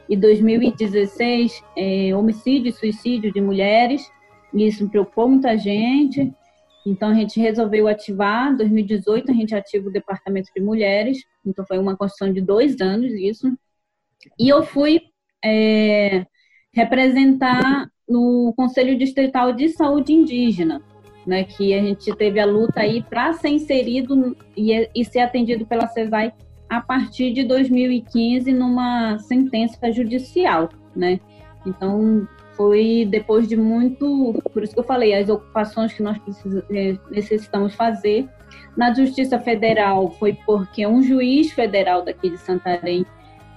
e 0.09 0.17
2016 0.17 1.63
é, 1.77 2.17
homicídio 2.17 2.71
e 2.71 2.73
suicídio 2.73 3.33
de 3.33 3.41
mulheres, 3.41 4.11
isso 4.55 4.89
preocupou 4.89 5.29
muita 5.29 5.57
gente. 5.59 6.33
Então, 6.87 7.11
a 7.11 7.15
gente 7.15 7.39
resolveu 7.39 7.87
ativar, 7.87 8.53
em 8.53 8.57
2018, 8.57 9.31
a 9.31 9.35
gente 9.35 9.55
ativa 9.55 9.89
o 9.89 9.93
Departamento 9.93 10.49
de 10.55 10.63
Mulheres, 10.63 11.19
então 11.49 11.65
foi 11.67 11.79
uma 11.79 11.97
construção 11.97 12.33
de 12.33 12.41
dois 12.41 12.81
anos 12.81 13.13
isso. 13.13 13.57
E 14.39 14.49
eu 14.49 14.63
fui 14.63 15.01
é, 15.45 16.27
representar 16.73 17.89
no 18.09 18.53
Conselho 18.57 18.97
Distrital 18.97 19.53
de 19.53 19.69
Saúde 19.71 20.13
Indígena, 20.13 20.83
né, 21.27 21.45
que 21.45 21.75
a 21.75 21.83
gente 21.83 22.15
teve 22.17 22.41
a 22.41 22.47
luta 22.47 22.81
aí 22.81 23.03
para 23.03 23.33
ser 23.35 23.49
inserido 23.49 24.37
e, 24.57 24.89
e 24.95 25.05
ser 25.05 25.21
atendido 25.21 25.67
pela 25.67 25.87
CESAI 25.87 26.33
a 26.69 26.81
partir 26.81 27.33
de 27.33 27.45
2015 27.45 28.53
numa 28.53 29.19
sentença 29.19 29.91
judicial, 29.91 30.69
né? 30.95 31.19
Então, 31.67 32.27
foi 32.59 33.07
depois 33.09 33.49
de 33.49 33.57
muito, 33.57 34.35
por 34.53 34.63
isso 34.63 34.75
que 34.75 34.81
eu 34.81 34.85
falei, 34.85 35.15
as 35.15 35.29
ocupações 35.29 35.93
que 35.93 36.03
nós 36.03 36.19
eh, 36.71 36.99
necessitamos 37.11 37.75
fazer. 37.75 38.29
Na 38.77 38.93
Justiça 38.93 39.39
Federal 39.39 40.11
foi 40.13 40.35
porque 40.47 40.87
um 40.87 41.03
juiz 41.03 41.53
federal 41.53 42.05
daqui 42.05 42.31
de 42.31 42.39
Santarém 42.39 43.05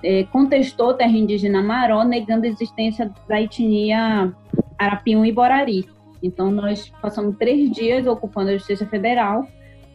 é, 0.03 0.23
contestou 0.25 0.93
terra 0.93 1.11
indígena 1.11 1.61
Maró, 1.61 2.03
negando 2.03 2.45
a 2.45 2.49
existência 2.49 3.11
da 3.27 3.41
etnia 3.41 4.33
Arapium 4.77 5.23
e 5.25 5.31
Borari. 5.31 5.87
Então, 6.23 6.51
nós 6.51 6.91
passamos 7.01 7.35
três 7.37 7.71
dias 7.71 8.05
ocupando 8.07 8.49
a 8.49 8.53
Justiça 8.53 8.85
Federal 8.85 9.47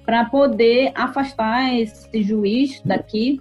para 0.04 0.24
poder 0.26 0.92
afastar 0.94 1.74
esse 1.74 2.22
juiz 2.22 2.80
daqui 2.84 3.40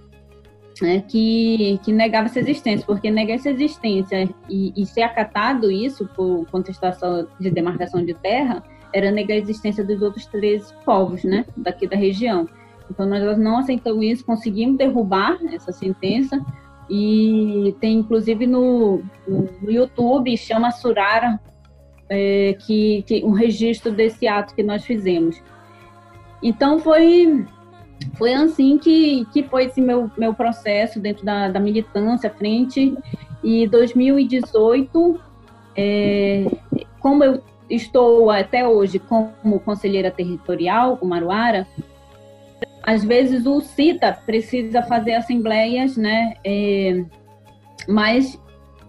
né, 0.82 1.02
que, 1.08 1.78
que 1.84 1.92
negava 1.92 2.26
essa 2.26 2.40
existência, 2.40 2.84
porque 2.84 3.10
negar 3.10 3.34
essa 3.34 3.50
existência 3.50 4.28
e, 4.48 4.72
e 4.76 4.84
ser 4.86 5.02
acatado 5.02 5.70
isso 5.70 6.06
por 6.14 6.46
contestação 6.50 7.26
de 7.38 7.50
demarcação 7.50 8.04
de 8.04 8.14
terra 8.14 8.62
era 8.96 9.10
negar 9.10 9.34
a 9.34 9.38
existência 9.38 9.84
dos 9.84 10.00
outros 10.00 10.24
três 10.24 10.72
povos, 10.84 11.22
né, 11.22 11.44
daqui 11.54 11.86
da 11.86 11.96
região. 11.96 12.48
Então 12.90 13.04
nós 13.04 13.36
não 13.36 13.58
aceitamos 13.58 14.02
isso, 14.02 14.24
conseguimos 14.24 14.78
derrubar 14.78 15.38
essa 15.52 15.70
sentença 15.70 16.40
e 16.88 17.74
tem 17.80 17.98
inclusive 17.98 18.46
no, 18.46 19.02
no 19.26 19.70
YouTube 19.70 20.34
chama 20.36 20.70
Surara 20.70 21.38
é, 22.08 22.56
que, 22.64 23.02
que 23.02 23.24
um 23.24 23.32
registro 23.32 23.92
desse 23.92 24.26
ato 24.26 24.54
que 24.54 24.62
nós 24.62 24.84
fizemos. 24.84 25.42
Então 26.42 26.78
foi 26.78 27.44
foi 28.16 28.32
assim 28.32 28.78
que, 28.78 29.26
que 29.26 29.42
foi 29.42 29.64
esse 29.64 29.80
meu, 29.80 30.10
meu 30.16 30.32
processo 30.32 31.00
dentro 31.00 31.24
da, 31.24 31.48
da 31.48 31.60
militância 31.60 32.30
frente. 32.30 32.96
E 33.42 33.66
2018, 33.68 35.20
é, 35.76 36.46
como 37.00 37.24
eu 37.24 37.42
estou 37.68 38.30
até 38.30 38.66
hoje 38.66 38.98
como 38.98 39.60
conselheira 39.60 40.10
territorial 40.10 40.96
com 40.96 41.06
Maruara, 41.06 41.66
às 42.82 43.04
vezes 43.04 43.46
o 43.46 43.60
CITA 43.60 44.12
precisa 44.12 44.82
fazer 44.82 45.14
assembleias 45.14 45.96
né, 45.96 46.34
é, 46.44 47.04
mais 47.88 48.40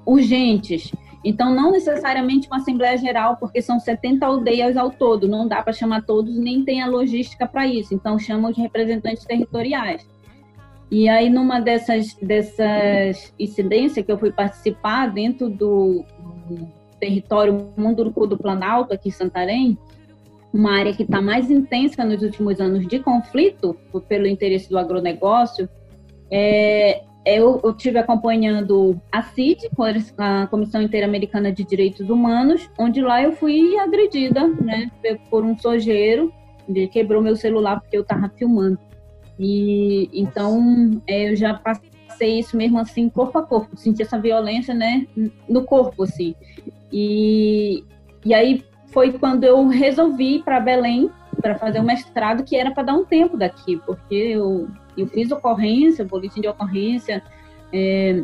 urgentes. 0.06 0.92
Então, 1.24 1.54
não 1.54 1.72
necessariamente 1.72 2.48
uma 2.48 2.58
Assembleia 2.58 2.98
Geral, 2.98 3.38
porque 3.38 3.62
são 3.62 3.80
70 3.80 4.26
aldeias 4.26 4.78
ao 4.78 4.92
todo, 4.92 5.28
não 5.28 5.48
dá 5.48 5.62
para 5.62 5.74
chamar 5.74 6.04
todos, 6.04 6.38
nem 6.38 6.64
tem 6.64 6.82
a 6.82 6.88
logística 6.88 7.48
para 7.48 7.66
isso. 7.66 7.94
Então, 7.94 8.20
chamam 8.20 8.52
de 8.52 8.62
representantes 8.62 9.26
territoriais. 9.26 10.08
E 10.90 11.10
aí, 11.10 11.30
numa 11.30 11.60
dessas, 11.60 12.14
dessas 12.22 13.34
incidências 13.38 14.06
que 14.06 14.12
eu 14.12 14.18
fui 14.18 14.32
participar 14.32 15.08
dentro 15.08 15.50
do 15.50 16.06
território 17.00 17.72
Munduruku 17.77 18.27
do 18.27 18.38
Planalto, 18.38 18.94
aqui 18.94 19.10
em 19.10 19.12
Santarém, 19.12 19.77
uma 20.54 20.77
área 20.77 20.94
que 20.94 21.04
está 21.04 21.22
mais 21.22 21.51
intensa 21.51 22.04
nos 22.04 22.22
últimos 22.22 22.60
anos 22.60 22.88
de 22.88 23.00
conflito, 23.00 23.77
pelo 24.08 24.27
interesse 24.27 24.70
do 24.70 24.77
agronegócio, 24.77 25.70
é, 26.32 27.04
eu, 27.25 27.60
eu 27.63 27.74
tive 27.74 28.00
acompanhando 28.00 29.00
a 29.12 29.22
CID, 29.22 29.70
a 30.18 30.48
Comissão 30.48 30.82
Interamericana 30.82 31.51
de 31.51 31.63
Direitos 31.63 32.10
Humanos, 32.10 32.70
onde 32.80 33.01
lá 33.01 33.22
eu 33.22 33.34
fui 33.34 33.77
agredida, 33.77 34.48
né, 34.48 34.89
por 35.30 35.44
um 35.44 35.58
sojeiro, 35.58 36.32
ele 36.68 36.88
quebrou 36.88 37.22
meu 37.22 37.36
celular 37.36 37.82
porque 37.82 37.98
eu 37.98 38.01
estava 38.01 38.30
filmando. 38.30 38.80
E 39.38 40.10
então 40.13 41.01
é, 41.06 41.32
eu 41.32 41.36
já 41.36 41.54
passei 41.54 42.39
isso 42.39 42.56
mesmo 42.56 42.80
assim, 42.80 43.10
corpo 43.10 43.38
a 43.38 43.44
corpo, 43.44 43.75
senti 43.75 44.01
essa 44.01 44.18
violência, 44.18 44.74
né, 44.74 45.06
no 45.48 45.63
corpo, 45.63 46.04
assim. 46.04 46.34
E, 46.91 47.84
e 48.25 48.34
aí 48.34 48.63
foi 48.88 49.12
quando 49.13 49.44
eu 49.44 49.67
resolvi 49.67 50.36
ir 50.36 50.44
para 50.44 50.60
Belém 50.60 51.10
para 51.41 51.56
fazer 51.56 51.79
o 51.79 51.84
mestrado, 51.84 52.44
que 52.44 52.56
era 52.56 52.72
para 52.72 52.84
dar 52.84 52.94
um 52.94 53.06
tempo 53.06 53.38
daqui, 53.38 53.77
porque 53.86 54.15
eu 54.15 54.67
eu 54.98 55.08
fiz 55.08 55.32
ocorrência, 55.32 56.03
boletim 56.03 56.41
de 56.41 56.48
ocorrência, 56.48 57.22
é, 57.72 58.24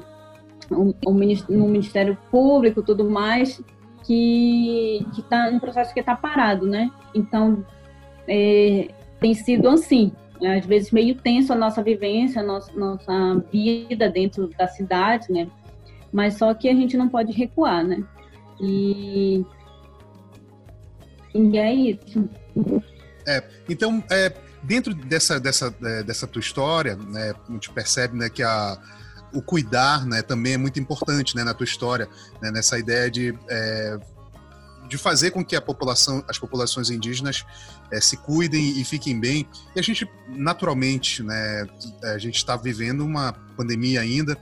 no 0.70 1.68
Ministério 1.68 2.18
Público, 2.32 2.82
tudo 2.82 3.10
mais, 3.10 3.62
que 4.04 5.06
está 5.18 5.50
um 5.50 5.60
processo 5.60 5.94
que 5.94 6.00
está 6.00 6.16
parado, 6.16 6.66
né? 6.66 6.92
Então, 7.14 7.64
é, 8.28 8.90
tem 9.20 9.34
sido 9.34 9.70
assim, 9.70 10.12
né? 10.42 10.58
às 10.58 10.66
vezes 10.66 10.92
meio 10.92 11.16
tenso 11.16 11.54
a 11.54 11.56
nossa 11.56 11.84
vivência, 11.84 12.42
a 12.42 12.46
nossa, 12.46 12.74
nossa 12.74 13.36
vida 13.52 14.10
dentro 14.10 14.50
da 14.58 14.68
cidade, 14.68 15.32
né? 15.32 15.48
Mas 16.12 16.36
só 16.36 16.54
que 16.54 16.68
a 16.68 16.74
gente 16.74 16.98
não 16.98 17.08
pode 17.08 17.32
recuar, 17.32 17.84
né? 17.84 18.04
E, 18.60 19.46
e 21.34 21.58
é 21.58 21.74
isso. 21.74 22.30
É, 23.28 23.44
então, 23.68 24.04
é, 24.10 24.34
dentro 24.64 24.94
dessa, 24.94 25.40
dessa, 25.40 25.74
é, 25.84 26.04
dessa 26.04 26.28
tua 26.28 26.40
história, 26.40 26.96
né, 26.96 27.34
a 27.48 27.52
gente 27.52 27.70
percebe 27.72 28.18
né, 28.18 28.30
que 28.30 28.44
a, 28.44 28.78
o 29.34 29.42
cuidar, 29.42 30.06
né, 30.06 30.22
também 30.22 30.54
é 30.54 30.58
muito 30.58 30.80
importante, 30.80 31.36
né, 31.36 31.44
na 31.44 31.54
tua 31.54 31.66
história, 31.66 32.08
né, 32.42 32.52
nessa 32.52 32.78
ideia 32.78 33.10
de 33.10 33.38
é, 33.50 33.98
de 34.88 34.98
fazer 34.98 35.32
com 35.32 35.44
que 35.44 35.56
a 35.56 35.62
população, 35.62 36.24
as 36.28 36.38
populações 36.38 36.90
indígenas 36.90 37.44
é, 37.92 38.00
se 38.00 38.16
cuidem 38.18 38.80
e 38.80 38.86
fiquem 38.86 39.20
bem. 39.20 39.48
E 39.76 39.80
a 39.80 39.82
gente, 39.82 40.08
naturalmente, 40.28 41.24
né, 41.24 41.66
a 42.04 42.18
gente 42.18 42.36
está 42.36 42.56
vivendo 42.56 43.04
uma 43.04 43.34
pandemia 43.58 44.02
ainda, 44.02 44.38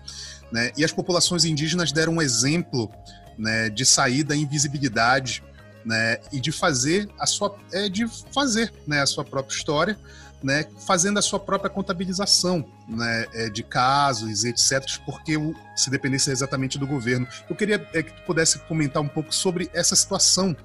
né, 0.51 0.71
e 0.75 0.83
as 0.83 0.91
populações 0.91 1.45
indígenas 1.45 1.91
deram 1.91 2.13
um 2.15 2.21
exemplo 2.21 2.91
né, 3.37 3.69
de 3.69 3.85
sair 3.85 4.23
da 4.23 4.35
invisibilidade 4.35 5.43
né, 5.85 6.19
e 6.31 6.39
de 6.39 6.51
fazer 6.51 7.09
a 7.19 7.25
sua, 7.25 7.55
é, 7.71 7.89
de 7.89 8.07
fazer 8.33 8.71
né, 8.85 9.01
a 9.01 9.05
sua 9.05 9.23
própria 9.23 9.55
história, 9.55 9.97
né, 10.43 10.65
fazendo 10.85 11.19
a 11.19 11.21
sua 11.21 11.39
própria 11.39 11.69
contabilização 11.69 12.65
né, 12.87 13.25
é, 13.33 13.49
de 13.49 13.63
casos, 13.63 14.43
etc., 14.43 14.99
porque 15.05 15.33
se 15.75 15.89
dependesse 15.89 16.31
exatamente 16.31 16.79
do 16.79 16.87
governo. 16.87 17.27
Eu 17.49 17.55
queria 17.55 17.87
é, 17.93 18.03
que 18.03 18.11
tu 18.11 18.21
pudesse 18.23 18.59
comentar 18.59 19.01
um 19.01 19.07
pouco 19.07 19.33
sobre 19.33 19.69
essa 19.73 19.95
situação. 19.95 20.55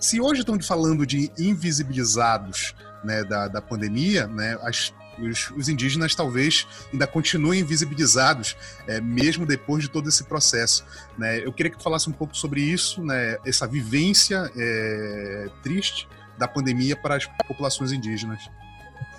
Se 0.00 0.20
hoje 0.20 0.40
estão 0.40 0.58
falando 0.60 1.06
de 1.06 1.30
invisibilizados 1.38 2.74
né, 3.04 3.22
da, 3.24 3.48
da 3.48 3.60
pandemia, 3.60 4.26
né, 4.26 4.58
as, 4.62 4.92
os, 5.20 5.50
os, 5.50 5.68
indígenas 5.68 6.14
talvez 6.14 6.66
ainda 6.92 7.06
continuem 7.06 7.60
invisibilizados, 7.60 8.56
é, 8.86 9.00
mesmo 9.00 9.46
depois 9.46 9.82
de 9.82 9.90
todo 9.90 10.08
esse 10.08 10.24
processo. 10.24 10.84
Né? 11.16 11.44
Eu 11.44 11.52
queria 11.52 11.70
que 11.70 11.78
tu 11.78 11.84
falasse 11.84 12.08
um 12.08 12.12
pouco 12.12 12.36
sobre 12.36 12.60
isso, 12.60 13.02
né, 13.02 13.36
essa 13.44 13.66
vivência 13.66 14.50
é, 14.56 15.48
triste 15.62 16.08
da 16.38 16.46
pandemia 16.46 16.96
para 16.96 17.16
as 17.16 17.26
populações 17.46 17.92
indígenas. 17.92 18.48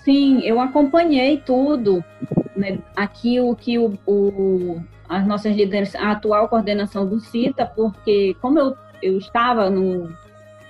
Sim, 0.04 0.40
eu 0.42 0.60
acompanhei 0.60 1.38
tudo. 1.38 2.04
Né? 2.56 2.80
Aqui 2.96 3.40
o 3.40 3.56
que 3.56 3.78
o, 3.78 3.98
o, 4.08 4.82
as 5.08 5.26
nossas 5.28 5.56
líderes, 5.56 5.96
a 5.96 6.12
atual 6.12 6.48
coordenação 6.48 7.06
do 7.08 7.20
CITA, 7.20 7.66
porque 7.66 8.36
como 8.42 8.60
eu, 8.60 8.78
eu 9.02 9.18
estava 9.18 9.70
no, 9.70 10.10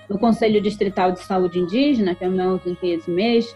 no 0.09 0.17
Conselho 0.17 0.61
Distrital 0.61 1.11
de 1.11 1.19
Saúde 1.19 1.59
Indígena, 1.59 2.15
que 2.15 2.23
é 2.23 2.27
o 2.27 2.31
meu 2.31 2.59
esse 2.81 3.09
mês, 3.09 3.55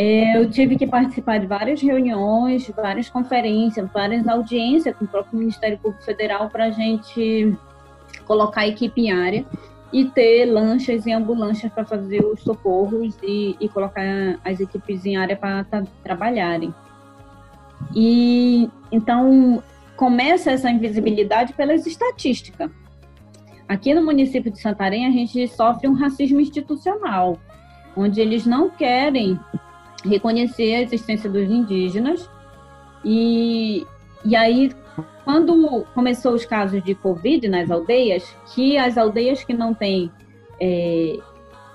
eu 0.00 0.48
tive 0.48 0.76
que 0.76 0.86
participar 0.86 1.38
de 1.38 1.46
várias 1.46 1.82
reuniões, 1.82 2.70
várias 2.70 3.08
conferências, 3.08 3.90
várias 3.92 4.28
audiências 4.28 4.94
com 4.96 5.04
o 5.04 5.08
próprio 5.08 5.36
Ministério 5.36 5.76
Público 5.76 6.04
Federal 6.04 6.48
para 6.48 6.66
a 6.66 6.70
gente 6.70 7.52
colocar 8.24 8.60
a 8.60 8.68
equipe 8.68 9.00
em 9.00 9.10
área 9.10 9.44
e 9.92 10.04
ter 10.04 10.44
lanchas 10.44 11.04
e 11.04 11.10
ambulâncias 11.10 11.72
para 11.72 11.84
fazer 11.84 12.24
os 12.24 12.40
socorros 12.42 13.18
e, 13.24 13.56
e, 13.58 13.68
colocar 13.68 14.38
as 14.44 14.60
equipes 14.60 15.04
em 15.04 15.16
área 15.16 15.36
para 15.36 15.64
trabalharem. 16.04 16.72
E 17.92 18.70
então 18.92 19.60
começa 19.96 20.52
essa 20.52 20.70
invisibilidade 20.70 21.54
pelas 21.54 21.86
estatísticas. 21.86 22.70
Aqui 23.66 23.92
no 23.92 24.04
município 24.04 24.52
de 24.52 24.60
Santarém 24.60 25.06
a 25.06 25.10
gente 25.10 25.48
sofre 25.48 25.88
um 25.88 25.94
racismo 25.94 26.40
institucional, 26.40 27.36
onde 27.96 28.20
eles 28.20 28.46
não 28.46 28.70
querem 28.70 29.38
reconhecer 30.04 30.74
a 30.74 30.82
existência 30.82 31.28
dos 31.28 31.48
indígenas 31.50 32.28
e, 33.04 33.86
e 34.24 34.36
aí 34.36 34.72
quando 35.24 35.84
começou 35.94 36.32
os 36.32 36.46
casos 36.46 36.82
de 36.82 36.94
Covid 36.94 37.48
nas 37.48 37.70
aldeias, 37.70 38.34
que 38.54 38.78
as 38.78 38.96
aldeias 38.96 39.44
que 39.44 39.52
não 39.52 39.74
têm 39.74 40.10
é, 40.60 41.18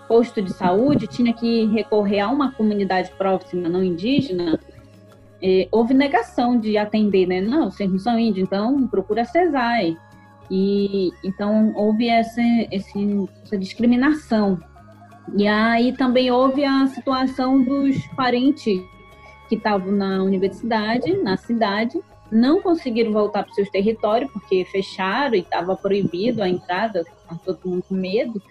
posto 0.08 0.42
de 0.42 0.52
saúde 0.52 1.08
tinha 1.08 1.34
que 1.34 1.66
recorrer 1.68 2.22
a 2.22 2.30
uma 2.30 2.52
comunidade 2.52 3.12
próxima 3.18 3.70
não 3.70 3.84
indígena, 3.84 4.60
é, 5.42 5.68
houve 5.72 5.94
negação 5.94 6.58
de 6.58 6.78
atender, 6.78 7.28
né? 7.28 7.42
Não, 7.42 7.70
vocês 7.70 7.92
não 7.92 8.00
são 8.00 8.18
índios, 8.18 8.48
então 8.48 8.88
procura 8.88 9.26
CESAI. 9.26 9.98
E 10.50 11.12
então 11.24 11.74
houve 11.76 12.08
essa, 12.08 12.42
essa 12.72 13.58
discriminação. 13.58 14.60
E 15.36 15.48
aí 15.48 15.94
também 15.94 16.32
houve 16.32 16.64
a 16.64 16.88
situação 16.88 17.64
dos 17.64 18.06
parentes 18.16 18.82
que 19.48 19.56
estavam 19.56 19.92
na 19.92 20.24
universidade, 20.24 21.16
na 21.18 21.38
cidade, 21.38 22.00
não 22.32 22.62
conseguiram 22.62 23.12
voltar 23.12 23.44
para 23.44 23.54
seus 23.54 23.70
territórios 23.70 24.32
porque 24.32 24.66
fecharam 24.66 25.36
e 25.36 25.40
estava 25.40 25.76
proibido 25.76 26.42
a 26.42 26.50
entrada, 26.50 27.06
todo 27.46 27.60
mundo 27.66 27.84
com 27.88 27.96
medo 27.96 28.42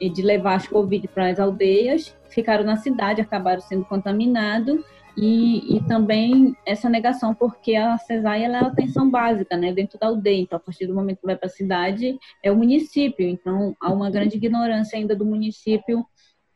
de 0.00 0.22
levar 0.22 0.54
as 0.54 0.66
Covid 0.66 1.06
para 1.08 1.28
as 1.28 1.38
aldeias, 1.38 2.16
ficaram 2.30 2.64
na 2.64 2.76
cidade, 2.76 3.20
acabaram 3.20 3.60
sendo 3.60 3.84
contaminados 3.84 4.80
e, 5.16 5.76
e 5.76 5.82
também 5.86 6.56
essa 6.66 6.88
negação 6.88 7.34
porque 7.34 7.74
a 7.74 7.98
cesárea 7.98 8.46
é 8.46 8.54
a 8.56 8.66
atenção 8.66 9.10
básica, 9.10 9.56
né, 9.56 9.72
dentro 9.72 9.98
da 9.98 10.06
aldeia. 10.06 10.40
Então, 10.40 10.56
a 10.56 10.60
partir 10.60 10.86
do 10.86 10.94
momento 10.94 11.20
que 11.20 11.26
vai 11.26 11.36
para 11.36 11.46
a 11.46 11.50
cidade, 11.50 12.18
é 12.42 12.50
o 12.50 12.56
município. 12.56 13.28
Então, 13.28 13.76
há 13.80 13.92
uma 13.92 14.10
grande 14.10 14.36
ignorância 14.36 14.98
ainda 14.98 15.14
do 15.14 15.24
município 15.24 16.04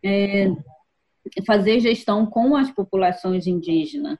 é, 0.03 0.51
fazer 1.47 1.81
gestão 1.81 2.27
com 2.27 2.57
as 2.57 2.71
populações 2.71 3.47
indígenas. 3.47 4.19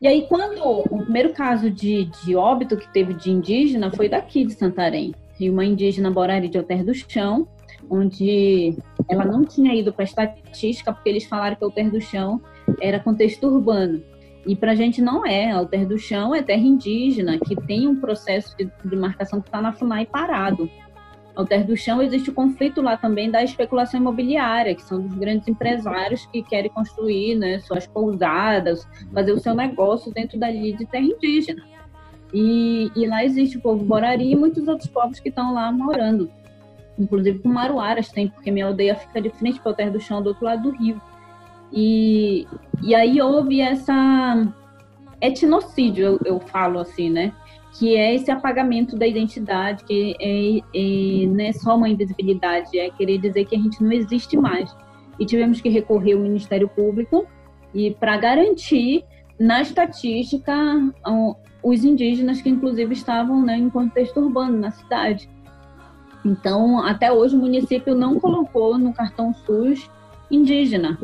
E 0.00 0.08
aí, 0.08 0.26
quando 0.28 0.62
o 0.64 1.02
primeiro 1.02 1.32
caso 1.32 1.70
de, 1.70 2.04
de 2.24 2.34
óbito 2.34 2.76
que 2.76 2.90
teve 2.92 3.12
de 3.14 3.30
indígena 3.30 3.90
foi 3.92 4.08
daqui 4.08 4.44
de 4.44 4.54
Santarém. 4.54 5.14
E 5.38 5.48
uma 5.48 5.64
indígena 5.64 6.10
Borari 6.10 6.48
de 6.48 6.58
Alter 6.58 6.84
do 6.84 6.94
Chão, 6.94 7.48
onde 7.88 8.76
ela 9.08 9.24
não 9.24 9.44
tinha 9.44 9.74
ido 9.74 9.92
para 9.92 10.04
estatística, 10.04 10.92
porque 10.92 11.08
eles 11.08 11.24
falaram 11.24 11.56
que 11.56 11.64
Alter 11.64 11.90
do 11.90 12.00
Chão 12.00 12.40
era 12.80 13.00
contexto 13.00 13.46
urbano. 13.46 14.02
E 14.46 14.56
para 14.56 14.72
a 14.72 14.74
gente 14.74 15.02
não 15.02 15.26
é. 15.26 15.50
Alter 15.50 15.86
do 15.86 15.98
Chão 15.98 16.34
é 16.34 16.42
terra 16.42 16.62
indígena, 16.62 17.38
que 17.38 17.54
tem 17.54 17.86
um 17.86 18.00
processo 18.00 18.56
de, 18.56 18.70
de 18.84 18.96
marcação 18.96 19.40
que 19.40 19.48
está 19.48 19.60
na 19.60 19.72
FUNAI 19.72 20.06
parado. 20.06 20.68
Alter 21.34 21.64
do 21.64 21.76
Chão 21.76 22.02
existe 22.02 22.30
o 22.30 22.34
conflito 22.34 22.82
lá 22.82 22.96
também 22.96 23.30
da 23.30 23.42
especulação 23.42 24.00
imobiliária, 24.00 24.74
que 24.74 24.82
são 24.82 25.00
dos 25.00 25.14
grandes 25.14 25.46
empresários 25.46 26.26
que 26.26 26.42
querem 26.42 26.70
construir 26.70 27.36
né, 27.36 27.60
suas 27.60 27.86
pousadas, 27.86 28.86
fazer 29.12 29.32
o 29.32 29.38
seu 29.38 29.54
negócio 29.54 30.12
dentro 30.12 30.38
dali 30.38 30.72
de 30.72 30.86
terra 30.86 31.04
indígena. 31.04 31.62
E, 32.32 32.90
e 32.94 33.06
lá 33.06 33.24
existe 33.24 33.58
o 33.58 33.60
povo 33.60 33.84
Borari 33.84 34.30
e 34.30 34.36
muitos 34.36 34.66
outros 34.68 34.88
povos 34.88 35.20
que 35.20 35.28
estão 35.28 35.52
lá 35.54 35.70
morando. 35.70 36.30
Inclusive 36.98 37.38
com 37.38 37.48
Maruaras 37.48 38.10
tem, 38.10 38.28
porque 38.28 38.50
minha 38.50 38.66
aldeia 38.66 38.94
fica 38.94 39.20
de 39.20 39.30
frente 39.30 39.60
para 39.60 39.72
o 39.72 39.74
Terra 39.74 39.90
do 39.90 40.00
Chão, 40.00 40.22
do 40.22 40.28
outro 40.28 40.44
lado 40.44 40.62
do 40.62 40.70
rio. 40.76 41.00
E, 41.72 42.46
e 42.82 42.94
aí 42.94 43.20
houve 43.20 43.60
essa 43.60 44.46
etnocídio, 45.20 46.04
eu, 46.04 46.20
eu 46.24 46.40
falo 46.40 46.78
assim, 46.78 47.10
né? 47.10 47.32
que 47.72 47.96
é 47.96 48.14
esse 48.14 48.30
apagamento 48.30 48.96
da 48.96 49.06
identidade, 49.06 49.84
que 49.84 50.16
é, 50.20 50.58
é, 50.74 51.26
não 51.26 51.44
é 51.44 51.52
só 51.52 51.76
uma 51.76 51.88
invisibilidade, 51.88 52.78
é 52.78 52.90
querer 52.90 53.18
dizer 53.18 53.44
que 53.44 53.54
a 53.54 53.58
gente 53.58 53.82
não 53.82 53.92
existe 53.92 54.36
mais. 54.36 54.74
E 55.18 55.26
tivemos 55.26 55.60
que 55.60 55.68
recorrer 55.68 56.14
ao 56.14 56.20
Ministério 56.20 56.68
Público 56.68 57.26
e 57.74 57.92
para 57.92 58.16
garantir 58.16 59.04
na 59.38 59.62
estatística 59.62 60.54
os 61.62 61.84
indígenas 61.84 62.42
que 62.42 62.48
inclusive 62.48 62.92
estavam 62.92 63.42
né, 63.42 63.56
em 63.56 63.70
contexto 63.70 64.18
urbano 64.20 64.58
na 64.58 64.70
cidade. 64.70 65.30
Então, 66.24 66.84
até 66.84 67.12
hoje 67.12 67.36
o 67.36 67.38
município 67.38 67.94
não 67.94 68.18
colocou 68.18 68.76
no 68.76 68.92
cartão 68.92 69.32
SUS 69.32 69.90
indígena. 70.30 70.98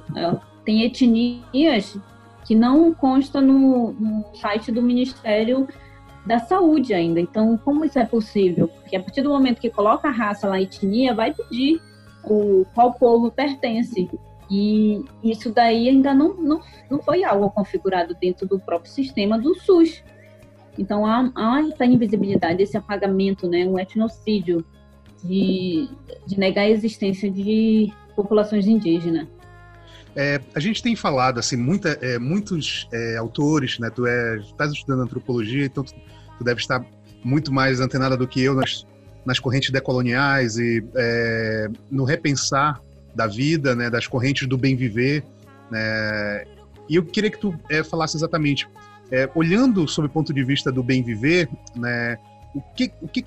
Tem 0.67 0.83
etnias 0.83 1.99
que 2.45 2.55
não 2.55 2.93
consta 2.93 3.41
no, 3.41 3.93
no 3.93 4.25
site 4.35 4.71
do 4.71 4.83
Ministério 4.83 5.67
da 6.27 6.41
saúde 6.41 6.93
ainda. 6.93 7.21
Então, 7.21 7.57
como 7.57 7.85
isso 7.85 7.99
é 7.99 8.05
possível? 8.05 8.69
Porque 8.69 8.97
a 8.97 9.01
partir 9.01 9.23
do 9.23 9.31
momento 9.31 9.61
que 9.61 9.71
coloca 9.71 10.09
a 10.09 10.11
raça 10.11 10.49
lá, 10.49 10.57
a 10.57 10.63
etnia, 10.63 11.15
vai 11.15 11.33
pedir 11.33 11.81
o 12.25 12.67
qual 12.75 12.93
povo 12.95 13.31
pertence. 13.31 14.11
E 14.51 15.05
isso 15.23 15.53
daí 15.53 15.89
ainda 15.89 16.13
não, 16.13 16.35
não, 16.35 16.61
não 16.91 16.99
foi 17.01 17.25
algo 17.25 17.49
configurado 17.51 18.15
dentro 18.21 18.47
do 18.47 18.59
próprio 18.59 18.91
sistema 18.91 19.39
do 19.39 19.55
SUS. 19.61 20.03
Então, 20.77 21.07
há, 21.07 21.31
há 21.35 21.61
essa 21.69 21.85
invisibilidade, 21.85 22.63
esse 22.63 22.77
apagamento, 22.77 23.49
né, 23.49 23.65
um 23.65 23.79
etnocídio 23.79 24.65
de, 25.25 25.89
de 26.27 26.39
negar 26.39 26.63
a 26.63 26.71
existência 26.71 27.31
de 27.31 27.93
populações 28.15 28.67
indígenas. 28.67 29.29
É, 30.17 30.41
a 30.55 30.61
gente 30.61 30.83
tem 30.83 30.97
falado 30.97 31.39
assim, 31.39 31.57
muita, 31.57 31.91
é, 32.01 32.19
muitos 32.19 32.89
é, 32.91 33.19
autores, 33.19 33.79
né? 33.79 33.91
Tu 33.91 34.07
é, 34.07 34.39
estás 34.39 34.73
estudando 34.73 35.03
antropologia, 35.03 35.67
então 35.67 35.85
tu, 35.85 35.95
tu, 36.39 36.43
deve 36.43 36.59
estar 36.59 36.83
muito 37.23 37.53
mais 37.53 37.81
antenada 37.81 38.17
do 38.17 38.27
que 38.27 38.41
eu 38.43 38.55
nas, 38.55 38.87
nas 39.27 39.39
correntes 39.39 39.71
decoloniais 39.71 40.57
e 40.57 40.83
é, 40.97 41.69
no 41.91 42.05
repensar 42.05 42.81
da 43.15 43.27
vida, 43.27 43.77
né? 43.77 43.91
Das 43.91 44.07
correntes 44.07 44.49
do 44.49 44.57
bem 44.57 44.75
viver, 44.75 45.23
né? 45.71 46.45
E 46.89 46.97
eu 46.97 47.05
queria 47.05 47.31
que 47.31 47.39
tu 47.39 47.55
é, 47.69 47.85
falasse 47.85 48.17
exatamente, 48.17 48.67
é, 49.11 49.29
olhando 49.35 49.87
sob 49.87 50.09
o 50.09 50.11
ponto 50.11 50.33
de 50.33 50.43
vista 50.43 50.73
do 50.73 50.83
bem 50.83 51.03
viver, 51.03 51.47
né? 51.75 52.17
O 52.55 52.63
que, 52.75 52.91
o 53.03 53.09
que 53.09 53.23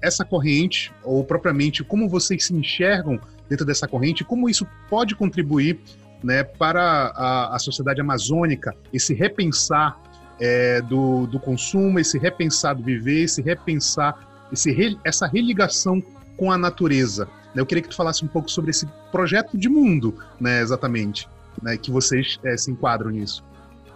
essa 0.00 0.24
corrente 0.24 0.92
ou 1.04 1.22
propriamente 1.22 1.84
como 1.84 2.08
vocês 2.08 2.46
se 2.46 2.52
enxergam 2.52 3.20
dentro 3.52 3.66
dessa 3.66 3.86
corrente, 3.86 4.24
como 4.24 4.48
isso 4.48 4.66
pode 4.88 5.14
contribuir 5.14 5.78
né, 6.22 6.42
para 6.42 7.12
a, 7.14 7.54
a 7.54 7.58
sociedade 7.58 8.00
amazônica, 8.00 8.74
esse 8.92 9.12
repensar 9.12 10.00
é, 10.40 10.80
do, 10.80 11.26
do 11.26 11.38
consumo, 11.38 11.98
esse 11.98 12.18
repensar 12.18 12.74
do 12.74 12.82
viver, 12.82 13.24
esse 13.24 13.42
repensar, 13.42 14.18
esse, 14.50 14.98
essa 15.04 15.26
religação 15.26 16.02
com 16.36 16.50
a 16.50 16.56
natureza. 16.56 17.26
Né? 17.54 17.60
Eu 17.60 17.66
queria 17.66 17.82
que 17.82 17.90
tu 17.90 17.96
falasse 17.96 18.24
um 18.24 18.28
pouco 18.28 18.50
sobre 18.50 18.70
esse 18.70 18.86
projeto 19.10 19.58
de 19.58 19.68
mundo, 19.68 20.16
né, 20.40 20.62
exatamente, 20.62 21.28
né, 21.62 21.76
que 21.76 21.90
vocês 21.90 22.38
é, 22.44 22.56
se 22.56 22.70
enquadram 22.70 23.10
nisso. 23.10 23.44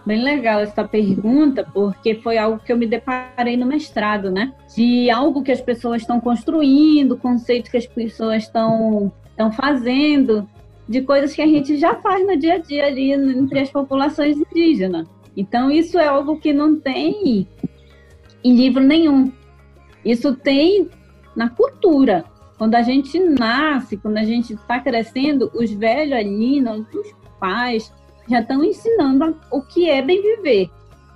Bem 0.04 0.22
legal 0.22 0.60
essa 0.60 0.84
pergunta, 0.84 1.66
porque 1.72 2.16
foi 2.16 2.36
algo 2.36 2.60
que 2.60 2.70
eu 2.70 2.76
me 2.76 2.86
deparei 2.86 3.56
no 3.56 3.66
mestrado, 3.66 4.30
né? 4.30 4.54
De 4.72 5.10
algo 5.10 5.42
que 5.42 5.50
as 5.50 5.60
pessoas 5.60 6.02
estão 6.02 6.20
construindo, 6.20 7.16
conceitos 7.16 7.68
que 7.68 7.76
as 7.76 7.88
pessoas 7.88 8.44
estão 8.44 9.12
estão 9.36 9.52
fazendo, 9.52 10.48
de 10.88 11.02
coisas 11.02 11.34
que 11.34 11.42
a 11.42 11.46
gente 11.46 11.76
já 11.76 11.96
faz 11.96 12.26
no 12.26 12.36
dia 12.36 12.54
a 12.54 12.58
dia 12.58 12.86
ali 12.86 13.12
entre 13.12 13.60
as 13.60 13.70
populações 13.70 14.36
indígenas. 14.36 15.06
Então, 15.36 15.70
isso 15.70 15.98
é 15.98 16.06
algo 16.06 16.38
que 16.38 16.52
não 16.52 16.80
tem 16.80 17.46
em 18.42 18.56
livro 18.56 18.82
nenhum. 18.82 19.30
Isso 20.04 20.34
tem 20.34 20.88
na 21.34 21.50
cultura. 21.50 22.24
Quando 22.56 22.74
a 22.74 22.82
gente 22.82 23.18
nasce, 23.18 23.98
quando 23.98 24.16
a 24.16 24.24
gente 24.24 24.54
está 24.54 24.80
crescendo, 24.80 25.50
os 25.54 25.70
velhos 25.72 26.14
ali, 26.14 26.62
os 26.62 27.14
pais, 27.38 27.92
já 28.28 28.40
estão 28.40 28.64
ensinando 28.64 29.36
o 29.50 29.60
que 29.60 29.90
é 29.90 30.00
bem 30.00 30.22
viver. 30.22 30.70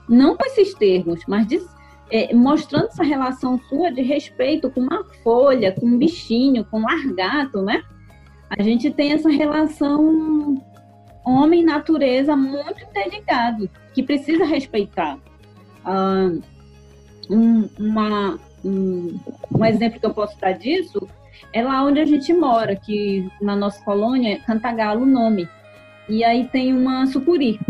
Não 0.06 0.36
com 0.36 0.44
esses 0.44 0.74
termos, 0.74 1.22
mas 1.26 1.46
de, 1.46 1.62
é, 2.10 2.34
mostrando 2.34 2.86
essa 2.86 3.04
relação 3.04 3.58
sua 3.68 3.90
de 3.90 4.02
respeito 4.02 4.70
com 4.70 4.80
uma 4.80 5.04
folha, 5.22 5.72
com 5.72 5.86
um 5.86 5.96
bichinho, 5.96 6.64
com 6.64 6.80
um 6.80 6.82
largato, 6.82 7.62
né? 7.62 7.82
A 8.50 8.62
gente 8.62 8.90
tem 8.90 9.12
essa 9.12 9.30
relação 9.30 10.60
homem-natureza 11.24 12.36
muito 12.36 12.82
interligado, 12.82 13.70
que 13.94 14.02
precisa 14.02 14.44
respeitar. 14.44 15.18
Ah, 15.84 16.30
um, 17.30 17.68
uma, 17.78 18.38
um, 18.64 19.18
um 19.54 19.64
exemplo 19.64 20.00
que 20.00 20.06
eu 20.06 20.14
posso 20.14 20.38
dar 20.40 20.52
disso 20.52 21.08
é 21.52 21.62
lá 21.62 21.84
onde 21.84 22.00
a 22.00 22.04
gente 22.04 22.32
mora, 22.32 22.76
que 22.76 23.28
na 23.40 23.56
nossa 23.56 23.82
colônia, 23.84 24.40
Cantagalo 24.40 25.02
o 25.02 25.06
nome. 25.06 25.48
E 26.08 26.24
aí 26.24 26.48
tem 26.48 26.72
uma 26.72 27.06
sucuri, 27.06 27.60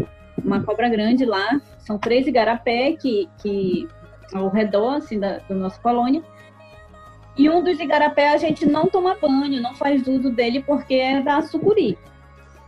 uma 0.42 0.62
cobra 0.62 0.88
grande 0.88 1.24
lá, 1.24 1.60
são 1.78 1.98
três 1.98 2.26
igarapé 2.26 2.92
que, 2.92 3.28
que 3.42 3.86
ao 4.32 4.48
redor 4.48 4.96
assim, 4.96 5.18
da, 5.18 5.38
da 5.38 5.54
nossa 5.54 5.80
colônia. 5.80 6.22
E 7.40 7.48
um 7.48 7.64
dos 7.64 7.80
igarapé 7.80 8.28
a 8.28 8.36
gente 8.36 8.66
não 8.66 8.86
toma 8.86 9.16
banho, 9.18 9.62
não 9.62 9.74
faz 9.74 10.06
uso 10.06 10.28
dele 10.30 10.62
porque 10.62 10.92
é 10.92 11.22
da 11.22 11.40
sucuri. 11.40 11.96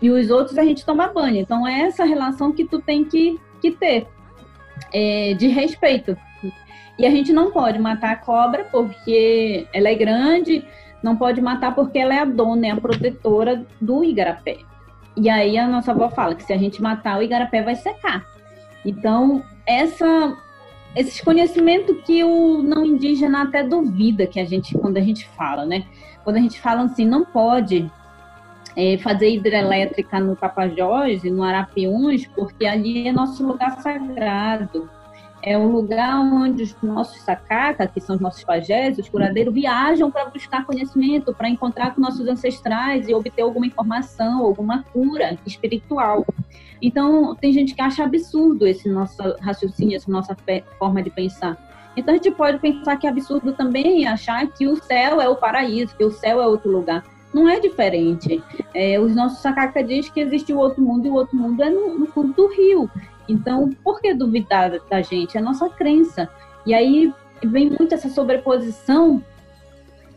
E 0.00 0.10
os 0.10 0.30
outros 0.30 0.56
a 0.56 0.64
gente 0.64 0.82
toma 0.82 1.08
banho. 1.08 1.36
Então 1.36 1.68
é 1.68 1.82
essa 1.82 2.06
relação 2.06 2.52
que 2.52 2.64
tu 2.64 2.80
tem 2.80 3.04
que, 3.04 3.38
que 3.60 3.72
ter 3.72 4.06
é, 4.90 5.34
de 5.34 5.46
respeito. 5.48 6.16
E 6.98 7.04
a 7.04 7.10
gente 7.10 7.34
não 7.34 7.50
pode 7.50 7.78
matar 7.78 8.12
a 8.12 8.16
cobra 8.16 8.64
porque 8.72 9.68
ela 9.74 9.90
é 9.90 9.94
grande, 9.94 10.64
não 11.02 11.18
pode 11.18 11.42
matar 11.42 11.74
porque 11.74 11.98
ela 11.98 12.14
é 12.14 12.20
a 12.20 12.24
dona, 12.24 12.68
é 12.68 12.70
a 12.70 12.76
protetora 12.76 13.66
do 13.78 14.02
igarapé. 14.02 14.56
E 15.14 15.28
aí 15.28 15.58
a 15.58 15.68
nossa 15.68 15.92
avó 15.92 16.08
fala 16.08 16.34
que 16.34 16.44
se 16.44 16.52
a 16.54 16.56
gente 16.56 16.80
matar 16.80 17.18
o 17.18 17.22
igarapé 17.22 17.60
vai 17.60 17.76
secar. 17.76 18.24
Então, 18.86 19.44
essa 19.66 20.34
esses 20.94 21.20
conhecimentos 21.20 21.96
que 22.04 22.22
o 22.22 22.62
não 22.62 22.84
indígena 22.84 23.42
até 23.42 23.62
duvida 23.62 24.26
que 24.26 24.38
a 24.38 24.44
gente 24.44 24.76
quando 24.76 24.96
a 24.96 25.00
gente 25.00 25.26
fala, 25.30 25.64
né? 25.64 25.84
Quando 26.24 26.36
a 26.36 26.40
gente 26.40 26.60
fala 26.60 26.82
assim, 26.82 27.06
não 27.06 27.24
pode 27.24 27.90
é, 28.76 28.98
fazer 28.98 29.30
hidrelétrica 29.30 30.20
no 30.20 30.36
Tapajós 30.36 31.24
e 31.24 31.30
no 31.30 31.42
Arapiuns, 31.42 32.26
porque 32.26 32.66
ali 32.66 33.08
é 33.08 33.12
nosso 33.12 33.46
lugar 33.46 33.80
sagrado 33.80 34.88
é 35.42 35.58
um 35.58 35.66
lugar 35.66 36.20
onde 36.20 36.62
os 36.62 36.76
nossos 36.80 37.20
sacaca, 37.22 37.86
que 37.88 38.00
são 38.00 38.14
os 38.14 38.22
nossos 38.22 38.44
pajés, 38.44 38.96
os 38.96 39.08
curadeiros, 39.08 39.52
viajam 39.52 40.08
para 40.08 40.26
buscar 40.26 40.64
conhecimento, 40.64 41.34
para 41.34 41.48
encontrar 41.48 41.94
com 41.94 42.00
nossos 42.00 42.26
ancestrais 42.28 43.08
e 43.08 43.14
obter 43.14 43.42
alguma 43.42 43.66
informação, 43.66 44.44
alguma 44.44 44.84
cura 44.84 45.36
espiritual. 45.44 46.24
Então, 46.82 47.36
tem 47.36 47.52
gente 47.52 47.76
que 47.76 47.80
acha 47.80 48.02
absurdo 48.02 48.66
esse 48.66 48.88
nosso 48.88 49.22
raciocínio, 49.40 49.96
essa 49.96 50.10
nossa 50.10 50.36
forma 50.76 51.00
de 51.00 51.10
pensar. 51.10 51.56
Então, 51.96 52.12
a 52.12 52.16
gente 52.16 52.32
pode 52.32 52.58
pensar 52.58 52.96
que 52.96 53.06
é 53.06 53.10
absurdo 53.10 53.52
também 53.52 54.06
achar 54.08 54.44
que 54.48 54.66
o 54.66 54.76
céu 54.82 55.20
é 55.20 55.28
o 55.28 55.36
paraíso, 55.36 55.96
que 55.96 56.04
o 56.04 56.10
céu 56.10 56.42
é 56.42 56.46
outro 56.46 56.72
lugar. 56.72 57.04
Não 57.32 57.48
é 57.48 57.60
diferente. 57.60 58.42
É, 58.74 58.98
os 58.98 59.14
nossos 59.14 59.38
sacaca 59.38 59.82
diz 59.82 60.08
que 60.10 60.20
existe 60.20 60.52
o 60.52 60.58
outro 60.58 60.82
mundo 60.82 61.06
e 61.06 61.10
o 61.10 61.14
outro 61.14 61.36
mundo 61.36 61.62
é 61.62 61.70
no, 61.70 62.00
no 62.00 62.06
fundo 62.06 62.32
do 62.32 62.48
rio. 62.48 62.90
Então, 63.28 63.70
por 63.84 64.00
que 64.00 64.12
duvidar 64.12 64.72
da 64.90 65.00
gente? 65.00 65.36
É 65.36 65.40
a 65.40 65.44
nossa 65.44 65.68
crença. 65.68 66.28
E 66.66 66.74
aí 66.74 67.12
vem 67.44 67.70
muito 67.70 67.94
essa 67.94 68.08
sobreposição 68.08 69.22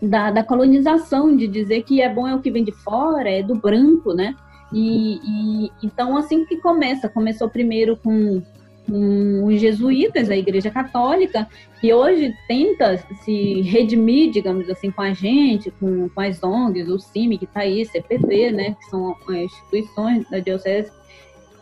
da, 0.02 0.32
da 0.32 0.44
colonização, 0.44 1.36
de 1.36 1.48
dizer 1.48 1.84
que 1.84 2.02
é 2.02 2.10
bom 2.12 2.28
é 2.28 2.36
o 2.36 2.42
que 2.42 2.52
vem 2.52 2.64
de 2.64 2.72
fora, 2.72 3.30
é 3.30 3.44
do 3.44 3.56
branco, 3.56 4.14
né? 4.14 4.36
E, 4.74 5.20
e 5.24 5.72
então, 5.84 6.18
assim 6.18 6.46
que 6.46 6.58
começa, 6.58 7.10
começou 7.10 7.50
primeiro 7.50 7.98
com, 7.98 8.42
os 8.88 9.60
jesuítas, 9.60 10.30
a 10.30 10.38
Igreja 10.38 10.70
Católica, 10.70 11.48
que 11.82 11.92
hoje 11.92 12.32
tenta 12.48 13.04
se 13.24 13.62
redimir, 13.62 14.30
digamos 14.30 14.70
assim, 14.70 14.92
com 14.92 15.02
a 15.02 15.12
gente, 15.12 15.72
com, 15.72 16.08
com 16.08 16.22
as 16.22 16.44
ONGs, 16.44 16.88
o 16.88 17.00
CIMI, 17.00 17.40
que 17.40 17.46
está 17.46 17.62
aí, 17.62 17.84
CPT, 17.84 18.52
né, 18.52 18.76
que 18.80 18.86
são 18.92 19.16
instituições 19.28 20.30
da 20.30 20.38
Diocese 20.38 20.92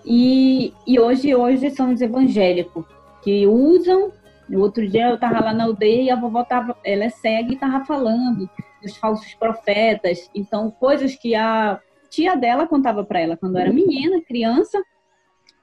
e, 0.05 0.73
e 0.85 0.99
hoje, 0.99 1.33
hoje 1.33 1.69
são 1.71 1.93
os 1.93 2.01
evangélicos 2.01 2.85
que 3.23 3.47
usam. 3.47 4.11
No 4.49 4.59
outro 4.59 4.87
dia 4.87 5.07
eu 5.09 5.15
estava 5.15 5.39
lá 5.39 5.53
na 5.53 5.63
aldeia 5.63 6.01
e 6.01 6.09
a 6.09 6.15
vovó 6.15 6.43
tava, 6.43 6.75
ela 6.83 7.05
é 7.05 7.09
cega 7.09 7.51
e 7.51 7.53
estava 7.53 7.85
falando 7.85 8.49
dos 8.81 8.97
falsos 8.97 9.33
profetas. 9.35 10.29
Então, 10.35 10.69
coisas 10.69 11.15
que 11.15 11.33
a 11.35 11.79
tia 12.13 12.35
dela 12.35 12.67
contava 12.67 13.03
para 13.03 13.19
ela 13.19 13.35
quando 13.35 13.57
era 13.57 13.73
menina, 13.73 14.21
criança, 14.21 14.81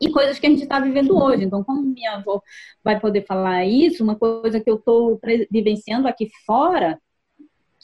e 0.00 0.10
coisas 0.10 0.38
que 0.38 0.46
a 0.46 0.50
gente 0.50 0.62
está 0.62 0.80
vivendo 0.80 1.16
hoje. 1.16 1.44
Então, 1.44 1.62
como 1.62 1.82
minha 1.82 2.14
avó 2.14 2.42
vai 2.82 2.98
poder 2.98 3.24
falar 3.26 3.64
isso, 3.66 4.02
uma 4.02 4.16
coisa 4.16 4.58
que 4.58 4.70
eu 4.70 4.76
estou 4.76 5.20
vivenciando 5.50 6.08
aqui 6.08 6.28
fora, 6.46 6.98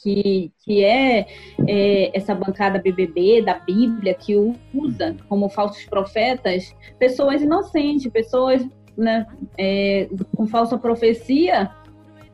que, 0.01 0.51
que 0.63 0.83
é, 0.83 1.27
é, 1.67 2.17
essa 2.17 2.35
bancada 2.35 2.79
BBB 2.79 3.41
da 3.43 3.55
Bíblia 3.55 4.13
que 4.13 4.35
usa 4.73 5.15
como 5.27 5.49
falsos 5.49 5.85
profetas 5.85 6.75
pessoas 6.99 7.41
inocentes, 7.41 8.11
pessoas 8.11 8.67
né, 8.95 9.25
é, 9.57 10.07
com 10.35 10.45
falsa 10.47 10.77
profecia 10.77 11.71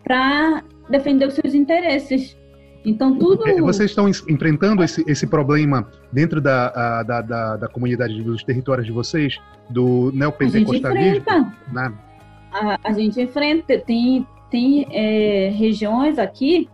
para 0.03 0.63
defender 0.89 1.27
os 1.27 1.35
seus 1.35 1.53
interesses. 1.53 2.37
Então 2.85 3.17
tudo. 3.17 3.43
Vocês 3.61 3.91
estão 3.91 4.09
enfrentando 4.09 4.83
esse, 4.83 5.03
esse 5.07 5.25
problema 5.25 5.89
dentro 6.11 6.41
da, 6.41 7.03
da, 7.03 7.21
da, 7.21 7.57
da, 7.57 7.67
comunidade 7.67 8.21
dos 8.21 8.43
territórios 8.43 8.85
de 8.85 8.91
vocês, 8.91 9.39
do 9.69 10.11
neopentecostalismo? 10.13 10.99
A 10.99 11.03
gente 11.03 11.17
enfrenta. 11.19 11.53
Né? 11.71 11.93
A, 12.51 12.79
a 12.83 12.91
gente 12.91 13.21
enfrenta. 13.21 13.79
Tem, 13.79 14.27
tem 14.49 14.85
é, 14.91 15.49
regiões 15.49 16.19
aqui 16.19 16.69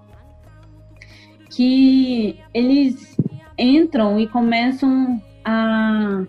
que 1.50 2.40
eles 2.54 3.16
entram 3.58 4.20
e 4.20 4.28
começam 4.28 5.22
a, 5.44 6.24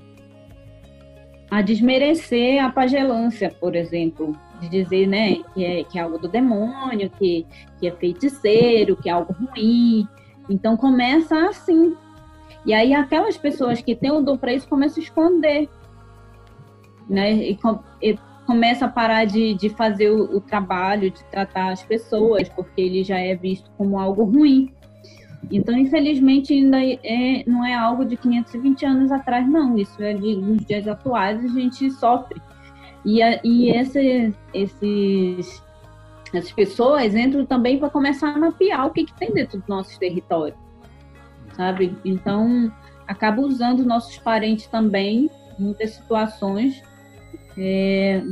a 1.50 1.62
desmerecer 1.62 2.62
a 2.62 2.70
pagelância, 2.70 3.54
por 3.60 3.74
exemplo, 3.74 4.36
de 4.60 4.68
dizer 4.68 5.06
né, 5.06 5.36
que, 5.54 5.64
é, 5.64 5.84
que 5.84 5.98
é 5.98 6.02
algo 6.02 6.18
do 6.18 6.28
demônio, 6.28 7.10
que, 7.18 7.46
que 7.78 7.88
é 7.88 7.90
feiticeiro, 7.92 8.96
que 8.96 9.08
é 9.08 9.12
algo 9.12 9.32
ruim. 9.32 10.06
Então 10.48 10.76
começa 10.76 11.48
assim. 11.48 11.96
E 12.66 12.74
aí 12.74 12.92
aquelas 12.92 13.36
pessoas 13.36 13.80
que 13.80 13.94
têm 13.94 14.10
o 14.10 14.20
dom 14.20 14.36
para 14.36 14.52
isso 14.52 14.68
começam 14.68 15.02
a 15.02 15.04
esconder. 15.04 15.68
Né? 17.08 17.32
E, 17.32 17.58
e 18.02 18.18
começa 18.46 18.86
a 18.86 18.88
parar 18.88 19.24
de, 19.24 19.54
de 19.54 19.68
fazer 19.68 20.10
o, 20.10 20.36
o, 20.36 20.40
trabalho, 20.40 21.10
de 21.10 21.24
tratar 21.24 21.70
as 21.70 21.82
pessoas, 21.82 22.48
porque 22.48 22.80
ele 22.80 23.04
já 23.04 23.18
é 23.18 23.34
visto 23.34 23.70
como 23.78 23.98
algo 23.98 24.24
ruim. 24.24 24.72
Então, 25.50 25.76
infelizmente, 25.76 26.52
ainda 26.52 26.78
é, 26.82 27.44
não 27.46 27.64
é 27.64 27.74
algo 27.74 28.04
de 28.04 28.16
520 28.16 28.84
anos 28.84 29.12
atrás, 29.12 29.48
não. 29.48 29.78
Isso 29.78 30.02
é 30.02 30.14
de, 30.14 30.34
nos 30.36 30.64
dias 30.64 30.86
atuais, 30.86 31.42
a 31.44 31.48
gente 31.48 31.90
sofre. 31.92 32.40
E, 33.04 33.22
a, 33.22 33.40
e 33.42 33.70
esse, 33.70 34.34
esses, 34.52 35.62
essas 36.32 36.52
pessoas 36.52 37.14
entram 37.14 37.46
também 37.46 37.78
para 37.78 37.90
começar 37.90 38.34
a 38.34 38.38
mapear 38.38 38.86
o 38.86 38.90
que, 38.90 39.04
que 39.04 39.14
tem 39.18 39.32
dentro 39.32 39.58
do 39.58 39.64
nosso 39.68 39.98
território, 39.98 40.54
sabe? 41.56 41.96
Então, 42.04 42.72
acaba 43.06 43.40
usando 43.40 43.84
nossos 43.84 44.18
parentes 44.18 44.66
também, 44.66 45.30
em 45.58 45.62
muitas 45.62 45.90
situações, 45.90 46.82
é, 47.56 48.22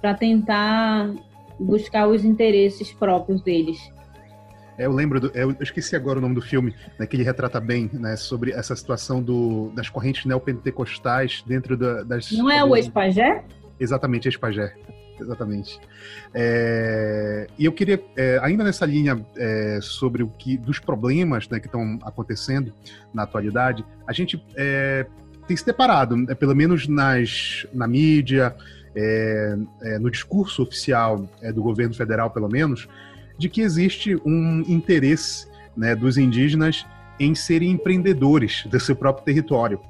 para 0.00 0.14
tentar 0.14 1.10
buscar 1.58 2.08
os 2.08 2.24
interesses 2.24 2.92
próprios 2.92 3.42
deles. 3.42 3.78
É, 4.78 4.86
eu 4.86 4.92
lembro, 4.92 5.20
do, 5.20 5.30
eu 5.34 5.54
esqueci 5.60 5.94
agora 5.94 6.18
o 6.18 6.22
nome 6.22 6.34
do 6.34 6.40
filme, 6.40 6.74
né, 6.98 7.06
que 7.06 7.14
ele 7.14 7.22
retrata 7.22 7.60
bem 7.60 7.90
né, 7.92 8.16
sobre 8.16 8.52
essa 8.52 8.74
situação 8.74 9.22
do, 9.22 9.70
das 9.74 9.90
correntes 9.90 10.24
neopentecostais 10.24 11.44
dentro 11.46 11.76
da, 11.76 12.02
das. 12.02 12.32
Não 12.32 12.50
é 12.50 12.64
o 12.64 12.74
Espagé? 12.74 13.44
Exatamente, 13.80 14.28
Espagé. 14.28 14.74
exatamente. 15.18 15.80
É, 16.34 17.46
e 17.58 17.64
eu 17.64 17.72
queria, 17.72 18.02
é, 18.16 18.38
ainda 18.42 18.62
nessa 18.62 18.84
linha 18.84 19.24
é, 19.36 19.78
sobre 19.80 20.22
o 20.22 20.28
que 20.28 20.56
dos 20.56 20.78
problemas 20.78 21.48
né, 21.48 21.58
que 21.58 21.66
estão 21.66 21.98
acontecendo 22.02 22.72
na 23.12 23.22
atualidade, 23.22 23.84
a 24.06 24.12
gente 24.12 24.44
é, 24.54 25.06
tem 25.48 25.56
se 25.56 25.64
deparado, 25.64 26.16
né, 26.16 26.34
pelo 26.34 26.54
menos 26.54 26.86
nas, 26.86 27.66
na 27.72 27.88
mídia, 27.88 28.54
é, 28.94 29.56
é, 29.82 29.98
no 29.98 30.10
discurso 30.10 30.62
oficial 30.62 31.28
do 31.54 31.62
governo 31.62 31.94
federal, 31.94 32.30
pelo 32.30 32.48
menos, 32.48 32.88
de 33.38 33.48
que 33.48 33.62
existe 33.62 34.16
um 34.24 34.62
interesse 34.68 35.48
né, 35.76 35.94
dos 35.94 36.18
indígenas 36.18 36.84
em 37.18 37.34
serem 37.34 37.70
empreendedores 37.70 38.64
do 38.66 38.78
seu 38.80 38.94
próprio 38.96 39.24
território. 39.24 39.80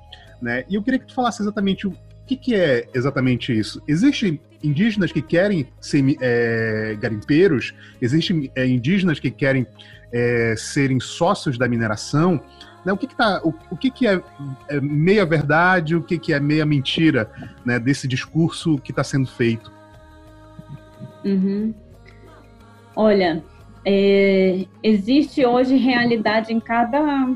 Né? 0.40 0.64
E 0.68 0.74
eu 0.74 0.82
queria 0.82 0.98
que 0.98 1.06
tu 1.06 1.14
falasse 1.14 1.42
exatamente 1.42 1.86
o 1.86 1.94
que, 2.30 2.36
que 2.36 2.54
é 2.54 2.88
exatamente 2.94 3.56
isso. 3.56 3.82
Existem 3.88 4.40
indígenas 4.62 5.10
que 5.10 5.22
querem 5.22 5.66
ser 5.80 6.16
é, 6.20 6.96
garimpeiros, 7.00 7.74
existem 8.00 8.50
é, 8.54 8.66
indígenas 8.66 9.18
que 9.18 9.30
querem 9.30 9.66
é, 10.12 10.54
serem 10.56 11.00
sócios 11.00 11.58
da 11.58 11.66
mineração. 11.66 12.40
Né? 12.84 12.92
O, 12.92 12.96
que, 12.96 13.06
que, 13.06 13.16
tá, 13.16 13.40
o, 13.42 13.52
o 13.70 13.76
que, 13.76 13.90
que 13.90 14.06
é, 14.06 14.22
é, 14.68 14.80
meia 14.80 15.26
verdade, 15.26 15.96
o 15.96 16.02
que, 16.02 16.18
que 16.18 16.32
é 16.32 16.38
meia 16.38 16.64
mentira 16.64 17.30
né, 17.64 17.78
desse 17.78 18.06
discurso 18.06 18.78
que 18.78 18.92
está 18.92 19.02
sendo 19.02 19.26
feito? 19.26 19.72
Uhum. 21.24 21.74
Olha, 22.94 23.42
existe 24.82 25.44
hoje 25.44 25.76
realidade 25.76 26.52
em 26.52 26.60
cada 26.60 27.28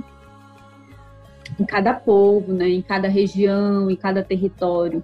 em 1.59 1.65
cada 1.65 1.95
povo, 1.95 2.53
né, 2.53 2.69
em 2.69 2.83
cada 2.83 3.09
região, 3.09 3.91
em 3.91 3.97
cada 3.97 4.23
território. 4.23 5.03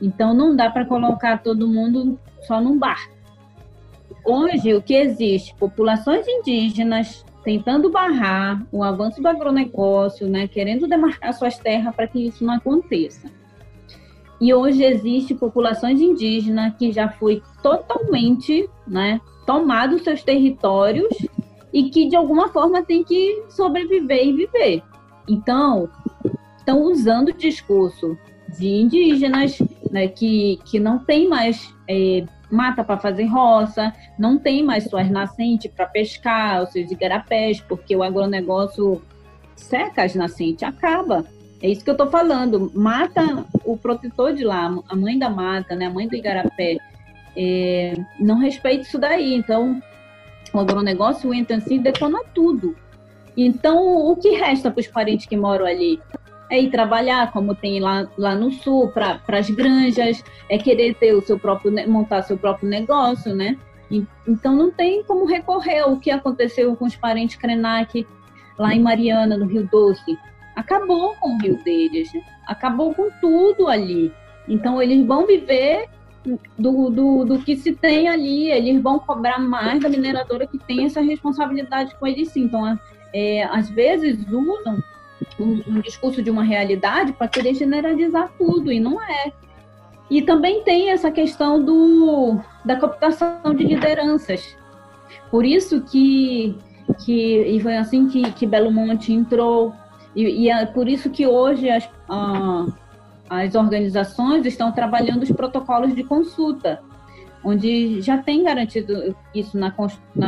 Então 0.00 0.34
não 0.34 0.54
dá 0.54 0.70
para 0.70 0.86
colocar 0.86 1.42
todo 1.42 1.68
mundo 1.68 2.18
só 2.42 2.60
num 2.60 2.78
bar. 2.78 3.08
Hoje 4.24 4.74
o 4.74 4.82
que 4.82 4.94
existe? 4.94 5.54
Populações 5.56 6.26
indígenas 6.26 7.24
tentando 7.42 7.90
barrar 7.90 8.66
o 8.70 8.82
avanço 8.82 9.20
do 9.20 9.28
agronegócio, 9.28 10.28
né, 10.28 10.46
querendo 10.46 10.86
demarcar 10.86 11.32
suas 11.32 11.58
terras 11.58 11.94
para 11.94 12.06
que 12.06 12.26
isso 12.26 12.44
não 12.44 12.54
aconteça. 12.54 13.30
E 14.40 14.54
hoje 14.54 14.82
existe 14.84 15.34
populações 15.34 16.00
indígenas 16.00 16.74
que 16.78 16.92
já 16.92 17.08
foi 17.08 17.42
totalmente, 17.62 18.68
né, 18.86 19.20
tomado 19.46 19.98
seus 19.98 20.22
territórios 20.22 21.14
e 21.72 21.90
que 21.90 22.08
de 22.08 22.16
alguma 22.16 22.48
forma 22.48 22.82
tem 22.82 23.04
que 23.04 23.44
sobreviver 23.48 24.26
e 24.26 24.32
viver. 24.32 24.82
Então, 25.30 25.88
estão 26.58 26.82
usando 26.82 27.28
o 27.28 27.32
discurso 27.32 28.18
de 28.58 28.68
indígenas 28.68 29.58
né, 29.90 30.08
que, 30.08 30.58
que 30.64 30.80
não 30.80 30.98
tem 30.98 31.28
mais 31.28 31.72
é, 31.88 32.24
mata 32.50 32.82
para 32.82 32.98
fazer 32.98 33.26
roça, 33.26 33.94
não 34.18 34.36
tem 34.38 34.64
mais 34.64 34.84
suas 34.84 35.08
nascentes 35.08 35.70
para 35.70 35.86
pescar, 35.86 36.64
os 36.64 36.70
seus 36.70 36.90
igarapés, 36.90 37.60
porque 37.60 37.94
o 37.94 38.02
agronegócio 38.02 39.00
seca 39.54 40.02
as 40.02 40.14
nascentes, 40.14 40.64
acaba. 40.64 41.24
É 41.62 41.68
isso 41.68 41.84
que 41.84 41.90
eu 41.90 41.94
estou 41.94 42.10
falando. 42.10 42.72
Mata 42.74 43.44
o 43.64 43.76
protetor 43.76 44.32
de 44.32 44.42
lá, 44.42 44.74
a 44.88 44.96
mãe 44.96 45.18
da 45.18 45.30
mata, 45.30 45.76
né, 45.76 45.86
a 45.86 45.90
mãe 45.90 46.08
do 46.08 46.16
igarapé 46.16 46.78
é, 47.36 47.94
não 48.18 48.38
respeita 48.38 48.82
isso 48.82 48.98
daí. 48.98 49.34
Então, 49.34 49.80
o 50.52 50.58
agronegócio 50.58 51.32
entra 51.32 51.56
assim 51.56 51.76
e 51.76 51.78
detona 51.78 52.20
tudo. 52.34 52.74
Então, 53.42 54.10
o 54.10 54.14
que 54.16 54.36
resta 54.36 54.70
para 54.70 54.80
os 54.80 54.86
parentes 54.86 55.24
que 55.24 55.34
moram 55.34 55.64
ali? 55.64 55.98
É 56.50 56.60
ir 56.60 56.70
trabalhar, 56.70 57.32
como 57.32 57.54
tem 57.54 57.80
lá, 57.80 58.06
lá 58.18 58.34
no 58.34 58.50
sul, 58.50 58.88
para 58.88 59.18
as 59.28 59.48
granjas, 59.48 60.22
é 60.48 60.58
querer 60.58 60.94
ter 60.96 61.14
o 61.14 61.22
seu 61.22 61.38
próprio, 61.38 61.72
montar 61.88 62.20
seu 62.22 62.36
próprio 62.36 62.68
negócio, 62.68 63.34
né? 63.34 63.56
E, 63.90 64.06
então, 64.28 64.54
não 64.54 64.70
tem 64.70 65.02
como 65.04 65.24
recorrer 65.24 65.80
ao 65.80 65.96
que 65.96 66.10
aconteceu 66.10 66.76
com 66.76 66.84
os 66.84 66.96
parentes 66.96 67.36
Krenak 67.36 68.06
lá 68.58 68.74
em 68.74 68.80
Mariana, 68.82 69.38
no 69.38 69.46
Rio 69.46 69.66
Doce. 69.72 70.18
Acabou 70.54 71.14
com 71.18 71.36
o 71.36 71.38
rio 71.38 71.56
deles, 71.64 72.12
né? 72.12 72.20
acabou 72.46 72.92
com 72.94 73.08
tudo 73.22 73.68
ali. 73.68 74.12
Então, 74.46 74.82
eles 74.82 75.06
vão 75.06 75.26
viver 75.26 75.88
do, 76.58 76.90
do, 76.90 77.24
do 77.24 77.38
que 77.38 77.56
se 77.56 77.72
tem 77.72 78.06
ali, 78.06 78.50
eles 78.50 78.82
vão 78.82 78.98
cobrar 78.98 79.38
mais 79.38 79.80
da 79.80 79.88
mineradora 79.88 80.46
que 80.46 80.58
tem 80.58 80.84
essa 80.84 81.00
responsabilidade 81.00 81.94
com 81.94 82.06
eles 82.06 82.28
sim. 82.28 82.42
Então, 82.42 82.78
é, 83.12 83.44
às 83.44 83.68
vezes 83.68 84.18
usam 84.28 84.82
um, 85.38 85.62
um 85.66 85.80
discurso 85.80 86.22
de 86.22 86.30
uma 86.30 86.42
realidade 86.42 87.12
para 87.12 87.28
querer 87.28 87.54
generalizar 87.54 88.30
tudo, 88.38 88.72
e 88.72 88.80
não 88.80 89.00
é. 89.02 89.32
E 90.10 90.22
também 90.22 90.62
tem 90.62 90.90
essa 90.90 91.10
questão 91.10 91.62
do, 91.62 92.40
da 92.64 92.76
cooptação 92.76 93.54
de 93.54 93.64
lideranças. 93.64 94.56
Por 95.30 95.44
isso 95.44 95.82
que, 95.82 96.56
que 97.04 97.42
e 97.42 97.60
foi 97.60 97.76
assim 97.76 98.08
que, 98.08 98.32
que 98.32 98.46
Belo 98.46 98.72
Monte 98.72 99.12
entrou, 99.12 99.72
e, 100.14 100.44
e 100.44 100.50
é 100.50 100.66
por 100.66 100.88
isso 100.88 101.10
que 101.10 101.26
hoje 101.26 101.70
as, 101.70 101.88
as 103.28 103.54
organizações 103.54 104.44
estão 104.44 104.72
trabalhando 104.72 105.22
os 105.22 105.30
protocolos 105.30 105.94
de 105.94 106.02
consulta, 106.02 106.82
onde 107.44 108.00
já 108.00 108.18
tem 108.18 108.44
garantido 108.44 109.16
isso 109.34 109.58
na, 109.58 109.72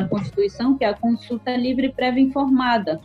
Constituição, 0.08 0.76
que 0.76 0.84
é 0.84 0.88
a 0.88 0.94
consulta 0.94 1.56
livre, 1.56 1.92
prévia 1.92 2.22
informada, 2.22 3.00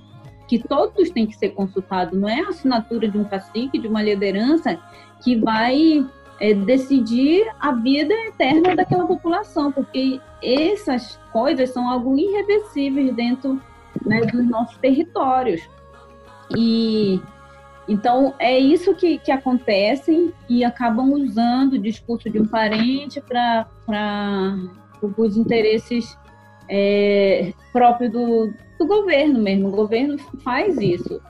que 0.48 0.60
todos 0.60 1.10
têm 1.10 1.28
que 1.28 1.36
ser 1.36 1.50
consultados, 1.50 2.17
não 2.17 2.30
é 2.30 2.39
a 2.39 2.50
assinatura 2.50 3.08
de 3.08 3.17
um 3.17 3.26
cacique, 3.26 3.78
de 3.78 3.88
uma 3.88 4.02
liderança, 4.02 4.80
que 5.22 5.36
vai 5.36 6.06
é, 6.39 6.54
decidir 6.54 7.46
a 7.60 7.74
vida 7.74 8.13
eterna 8.28 8.76
daquela 8.76 9.06
população, 9.06 9.72
porque 9.72 10.22
essas 10.41 11.20
coisas 11.34 11.72
são 11.72 11.89
algo 11.89 12.17
irreversíveis 12.17 13.13
dentro 13.13 13.62
né, 14.06 14.22
dos 14.22 14.48
nossos 14.48 14.78
territórios. 14.78 15.62
E 16.56 17.20
então, 17.88 18.34
é 18.38 18.60
isso 18.60 18.93
que, 18.93 19.17
que 19.17 19.32
acontece 19.32 20.34
e 20.50 20.63
acabam 20.65 21.13
usando 21.13 21.73
o 21.73 21.80
discurso 21.80 22.30
de 22.30 22.39
um 22.39 22.45
parente 22.45 23.21
para 23.21 23.65
os 25.17 25.38
interesses 25.38 26.17
é, 26.69 27.54
próprios 27.71 28.12
do, 28.12 28.54
do 28.78 28.86
governo 28.86 29.39
mesmo. 29.39 29.69
O 29.69 29.71
governo 29.71 30.17
faz 30.43 30.78
isso. 30.78 31.21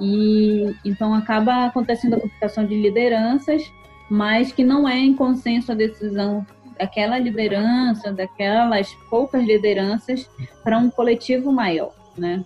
E 0.00 0.74
então 0.84 1.14
acaba 1.14 1.66
acontecendo 1.66 2.14
a 2.14 2.20
computação 2.20 2.66
de 2.66 2.74
lideranças, 2.74 3.62
mas 4.10 4.50
que 4.50 4.64
não 4.64 4.88
é 4.88 4.98
em 4.98 5.14
consenso 5.14 5.70
a 5.70 5.74
decisão 5.76 6.44
daquela 6.76 7.18
liderança, 7.18 8.10
daquelas 8.10 8.92
poucas 9.08 9.44
lideranças, 9.44 10.28
para 10.64 10.78
um 10.78 10.90
coletivo 10.90 11.52
maior, 11.52 11.92
né? 12.16 12.42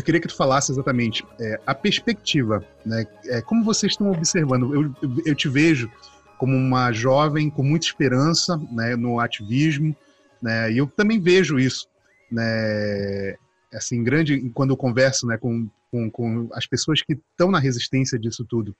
Eu 0.00 0.04
queria 0.04 0.20
que 0.20 0.28
tu 0.28 0.36
falasse 0.36 0.72
exatamente 0.72 1.24
é, 1.38 1.60
a 1.66 1.74
perspectiva, 1.74 2.64
né? 2.84 3.06
É, 3.26 3.40
como 3.42 3.64
vocês 3.64 3.92
estão 3.92 4.10
observando? 4.10 4.74
Eu, 4.74 4.94
eu, 5.24 5.34
te 5.34 5.48
vejo 5.48 5.90
como 6.38 6.56
uma 6.56 6.92
jovem 6.92 7.50
com 7.50 7.62
muita 7.62 7.86
esperança, 7.86 8.56
né, 8.72 8.96
no 8.96 9.20
ativismo, 9.20 9.94
né? 10.40 10.72
E 10.72 10.78
eu 10.78 10.86
também 10.86 11.20
vejo 11.20 11.58
isso, 11.58 11.86
né? 12.30 13.36
Assim, 13.72 14.02
grande 14.02 14.50
quando 14.50 14.70
eu 14.70 14.76
converso, 14.76 15.26
né, 15.26 15.36
com, 15.36 15.68
com, 15.90 16.10
com 16.10 16.48
as 16.52 16.66
pessoas 16.66 17.02
que 17.02 17.12
estão 17.12 17.50
na 17.50 17.58
resistência 17.58 18.18
disso 18.18 18.44
tudo, 18.44 18.74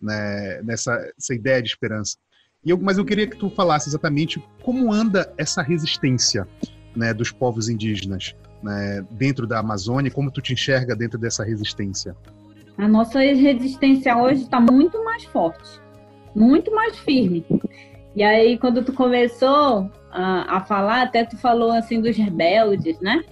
né? 0.00 0.62
Nessa 0.62 0.92
essa 1.18 1.34
ideia 1.34 1.62
de 1.62 1.68
esperança. 1.68 2.16
E 2.64 2.70
eu, 2.70 2.78
mas 2.78 2.98
eu 2.98 3.04
queria 3.04 3.26
que 3.26 3.36
tu 3.36 3.50
falasse 3.50 3.88
exatamente 3.88 4.42
como 4.62 4.92
anda 4.92 5.32
essa 5.36 5.62
resistência, 5.62 6.48
né, 6.96 7.12
dos 7.12 7.30
povos 7.30 7.68
indígenas 7.68 8.34
né, 8.62 9.04
dentro 9.10 9.46
da 9.46 9.58
Amazônia? 9.58 10.10
Como 10.10 10.30
tu 10.30 10.40
te 10.40 10.52
enxerga 10.52 10.94
dentro 10.94 11.18
dessa 11.18 11.44
resistência? 11.44 12.16
A 12.78 12.86
nossa 12.86 13.20
resistência 13.20 14.16
hoje 14.16 14.42
está 14.42 14.60
muito 14.60 15.02
mais 15.04 15.24
forte, 15.24 15.80
muito 16.34 16.74
mais 16.74 16.98
firme. 16.98 17.44
E 18.14 18.22
aí, 18.22 18.58
quando 18.58 18.84
tu 18.84 18.92
começou 18.92 19.90
a, 20.10 20.56
a 20.56 20.60
falar, 20.60 21.02
até 21.02 21.24
tu 21.24 21.36
falou 21.36 21.70
assim 21.70 22.00
dos 22.00 22.16
rebeldes, 22.16 23.00
né? 23.00 23.24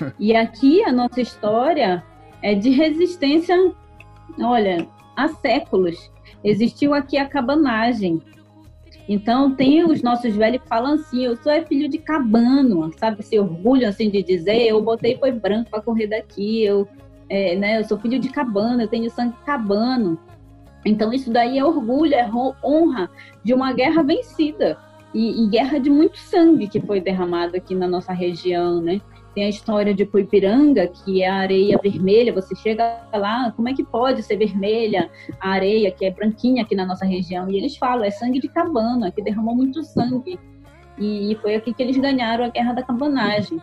E 0.18 0.34
aqui 0.36 0.84
a 0.84 0.92
nossa 0.92 1.20
história 1.20 2.04
é 2.40 2.54
de 2.54 2.70
resistência, 2.70 3.56
olha, 4.40 4.86
há 5.16 5.28
séculos. 5.28 6.12
Existiu 6.44 6.94
aqui 6.94 7.16
a 7.16 7.26
cabanagem, 7.26 8.22
então, 9.08 9.54
tem 9.54 9.82
os 9.82 10.02
nossos 10.02 10.36
velhos 10.36 10.60
que 10.60 10.68
falam 10.68 10.94
assim: 10.94 11.24
eu 11.24 11.34
sou 11.36 11.50
filho 11.66 11.88
de 11.88 11.96
cabano, 11.96 12.92
sabe? 12.98 13.20
Esse 13.20 13.38
orgulho 13.38 13.88
assim 13.88 14.10
de 14.10 14.22
dizer: 14.22 14.66
eu 14.66 14.82
botei 14.82 15.16
foi 15.16 15.32
branco 15.32 15.70
para 15.70 15.80
correr 15.80 16.08
daqui, 16.08 16.62
eu, 16.62 16.86
é, 17.30 17.56
né, 17.56 17.78
eu 17.78 17.84
sou 17.84 17.98
filho 17.98 18.18
de 18.18 18.28
cabano, 18.28 18.82
eu 18.82 18.88
tenho 18.88 19.10
sangue 19.10 19.34
cabano. 19.46 20.18
Então, 20.84 21.12
isso 21.12 21.30
daí 21.30 21.58
é 21.58 21.64
orgulho, 21.64 22.14
é 22.14 22.28
honra 22.62 23.10
de 23.42 23.54
uma 23.54 23.72
guerra 23.72 24.02
vencida 24.02 24.78
e, 25.14 25.42
e 25.42 25.48
guerra 25.48 25.78
de 25.78 25.88
muito 25.88 26.18
sangue 26.18 26.68
que 26.68 26.80
foi 26.80 27.00
derramado 27.00 27.56
aqui 27.56 27.74
na 27.74 27.88
nossa 27.88 28.12
região, 28.12 28.80
né? 28.80 29.00
Tem 29.38 29.44
a 29.44 29.48
história 29.48 29.94
de 29.94 30.04
Coipiranga, 30.04 30.88
que 30.88 31.22
é 31.22 31.28
a 31.28 31.36
areia 31.36 31.78
vermelha. 31.80 32.32
Você 32.32 32.56
chega 32.56 33.00
lá, 33.14 33.52
como 33.52 33.68
é 33.68 33.72
que 33.72 33.84
pode 33.84 34.20
ser 34.24 34.36
vermelha 34.36 35.08
a 35.38 35.50
areia, 35.50 35.92
que 35.92 36.04
é 36.04 36.10
branquinha 36.10 36.64
aqui 36.64 36.74
na 36.74 36.84
nossa 36.84 37.04
região? 37.04 37.48
E 37.48 37.56
eles 37.56 37.76
falam, 37.76 38.04
é 38.04 38.10
sangue 38.10 38.40
de 38.40 38.48
cabana, 38.48 39.12
que 39.12 39.22
derramou 39.22 39.54
muito 39.54 39.84
sangue. 39.84 40.40
E 40.98 41.38
foi 41.40 41.54
aqui 41.54 41.72
que 41.72 41.80
eles 41.80 41.96
ganharam 41.96 42.46
a 42.46 42.48
Guerra 42.48 42.72
da 42.72 42.82
Cabanagem. 42.82 43.62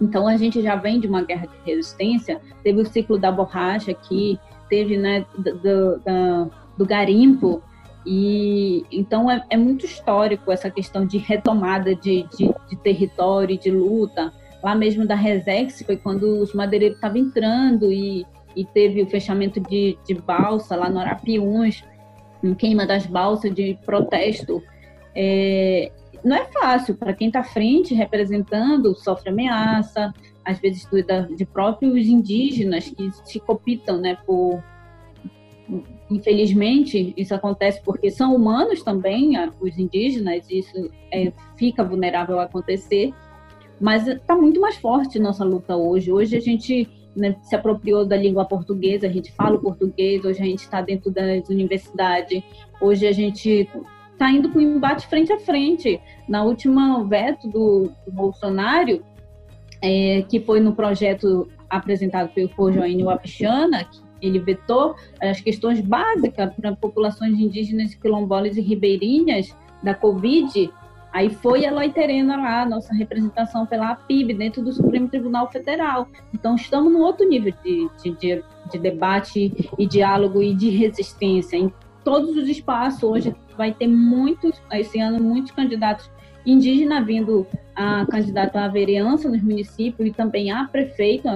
Então 0.00 0.26
a 0.26 0.36
gente 0.36 0.60
já 0.60 0.74
vem 0.74 0.98
de 0.98 1.06
uma 1.06 1.22
guerra 1.22 1.46
de 1.46 1.70
resistência. 1.70 2.40
Teve 2.64 2.80
o 2.80 2.86
ciclo 2.86 3.16
da 3.16 3.30
borracha 3.30 3.92
aqui, 3.92 4.40
teve 4.68 4.96
né, 4.96 5.24
do, 5.38 5.56
do, 6.00 6.50
do 6.78 6.84
garimpo. 6.84 7.62
E 8.04 8.84
então 8.90 9.30
é, 9.30 9.44
é, 9.50 9.56
muito 9.56 9.86
histórico 9.86 10.50
essa 10.50 10.68
questão 10.68 11.06
de 11.06 11.18
retomada 11.18 11.94
de, 11.94 12.26
de, 12.36 12.52
de 12.68 12.76
território, 12.82 13.56
de 13.56 13.70
luta. 13.70 14.32
Lá 14.62 14.74
mesmo 14.74 15.06
da 15.06 15.14
Resex 15.14 15.82
foi 15.82 15.96
quando 15.96 16.40
os 16.40 16.52
madeireiros 16.52 16.96
estavam 16.96 17.18
entrando 17.18 17.90
e, 17.92 18.26
e 18.54 18.64
teve 18.64 19.02
o 19.02 19.06
fechamento 19.06 19.60
de, 19.60 19.96
de 20.06 20.14
balsa 20.14 20.76
lá 20.76 20.88
no 20.88 20.98
Arapiuns, 20.98 21.82
em 22.42 22.54
queima 22.54 22.86
das 22.86 23.06
balsas 23.06 23.54
de 23.54 23.78
protesto. 23.84 24.62
É, 25.14 25.90
não 26.24 26.36
é 26.36 26.44
fácil 26.46 26.94
para 26.94 27.12
quem 27.12 27.28
está 27.28 27.40
à 27.40 27.44
frente 27.44 27.94
representando, 27.94 28.94
sofre 28.94 29.30
ameaça, 29.30 30.12
às 30.44 30.58
vezes 30.58 30.86
de 31.36 31.44
próprios 31.46 32.06
indígenas 32.06 32.88
que 32.88 33.10
se 33.24 33.40
copitam, 33.40 33.98
né, 33.98 34.16
por 34.26 34.62
infelizmente 36.10 37.14
isso 37.16 37.32
acontece 37.34 37.80
porque 37.84 38.10
são 38.10 38.34
humanos 38.34 38.82
também, 38.82 39.32
os 39.60 39.78
indígenas, 39.78 40.44
e 40.50 40.58
isso 40.58 40.90
é, 41.12 41.32
fica 41.56 41.84
vulnerável 41.84 42.40
a 42.40 42.44
acontecer, 42.44 43.14
mas 43.80 44.06
está 44.06 44.36
muito 44.36 44.60
mais 44.60 44.76
forte 44.76 45.18
nossa 45.18 45.44
luta 45.44 45.74
hoje. 45.76 46.12
Hoje 46.12 46.36
a 46.36 46.40
gente 46.40 46.88
né, 47.16 47.34
se 47.42 47.56
apropriou 47.56 48.04
da 48.04 48.16
língua 48.16 48.44
portuguesa, 48.44 49.06
a 49.06 49.10
gente 49.10 49.32
fala 49.32 49.56
o 49.56 49.60
português, 49.60 50.24
hoje 50.24 50.40
a 50.40 50.44
gente 50.44 50.60
está 50.60 50.80
dentro 50.82 51.10
das 51.10 51.48
universidades, 51.48 52.42
hoje 52.80 53.06
a 53.06 53.12
gente 53.12 53.68
está 54.12 54.30
indo 54.30 54.50
com 54.50 54.60
embate 54.60 55.06
frente 55.06 55.32
a 55.32 55.38
frente. 55.38 56.00
Na 56.28 56.44
última 56.44 57.02
veto 57.04 57.48
do, 57.48 57.90
do 58.06 58.12
Bolsonaro, 58.12 59.02
é, 59.80 60.22
que 60.28 60.38
foi 60.40 60.60
no 60.60 60.74
projeto 60.74 61.48
apresentado 61.68 62.28
pelo 62.34 62.50
Wapichana, 63.04 63.84
que 63.84 64.00
ele 64.20 64.38
vetou 64.38 64.94
as 65.20 65.40
questões 65.40 65.80
básicas 65.80 66.52
para 66.54 66.76
populações 66.76 67.38
indígenas, 67.38 67.94
quilombolas 67.94 68.56
e 68.58 68.60
ribeirinhas 68.60 69.56
da 69.82 69.94
Covid, 69.94 70.70
aí 71.12 71.30
foi 71.30 71.66
a 71.66 71.72
Loiterena 71.72 72.36
lá, 72.36 72.64
nossa 72.64 72.94
representação 72.94 73.66
pela 73.66 73.94
PIB 73.94 74.34
dentro 74.34 74.62
do 74.62 74.72
Supremo 74.72 75.08
Tribunal 75.08 75.50
Federal. 75.50 76.08
Então, 76.32 76.54
estamos 76.54 76.92
num 76.92 77.00
outro 77.00 77.28
nível 77.28 77.52
de, 77.64 77.88
de, 78.02 78.10
de, 78.12 78.44
de 78.70 78.78
debate 78.78 79.70
e 79.78 79.86
diálogo 79.86 80.42
e 80.42 80.54
de 80.54 80.70
resistência 80.70 81.56
em 81.56 81.72
todos 82.04 82.36
os 82.36 82.48
espaços. 82.48 83.02
Hoje 83.02 83.34
vai 83.56 83.72
ter 83.72 83.86
muitos, 83.86 84.60
esse 84.72 85.00
ano, 85.00 85.22
muitos 85.22 85.52
candidatos 85.52 86.10
indígenas 86.46 87.04
vindo 87.04 87.46
a 87.74 88.06
candidato 88.06 88.56
à 88.56 88.68
vereança 88.68 89.28
nos 89.28 89.42
municípios 89.42 90.08
e 90.08 90.12
também 90.12 90.50
a 90.50 90.64
prefeito, 90.64 91.28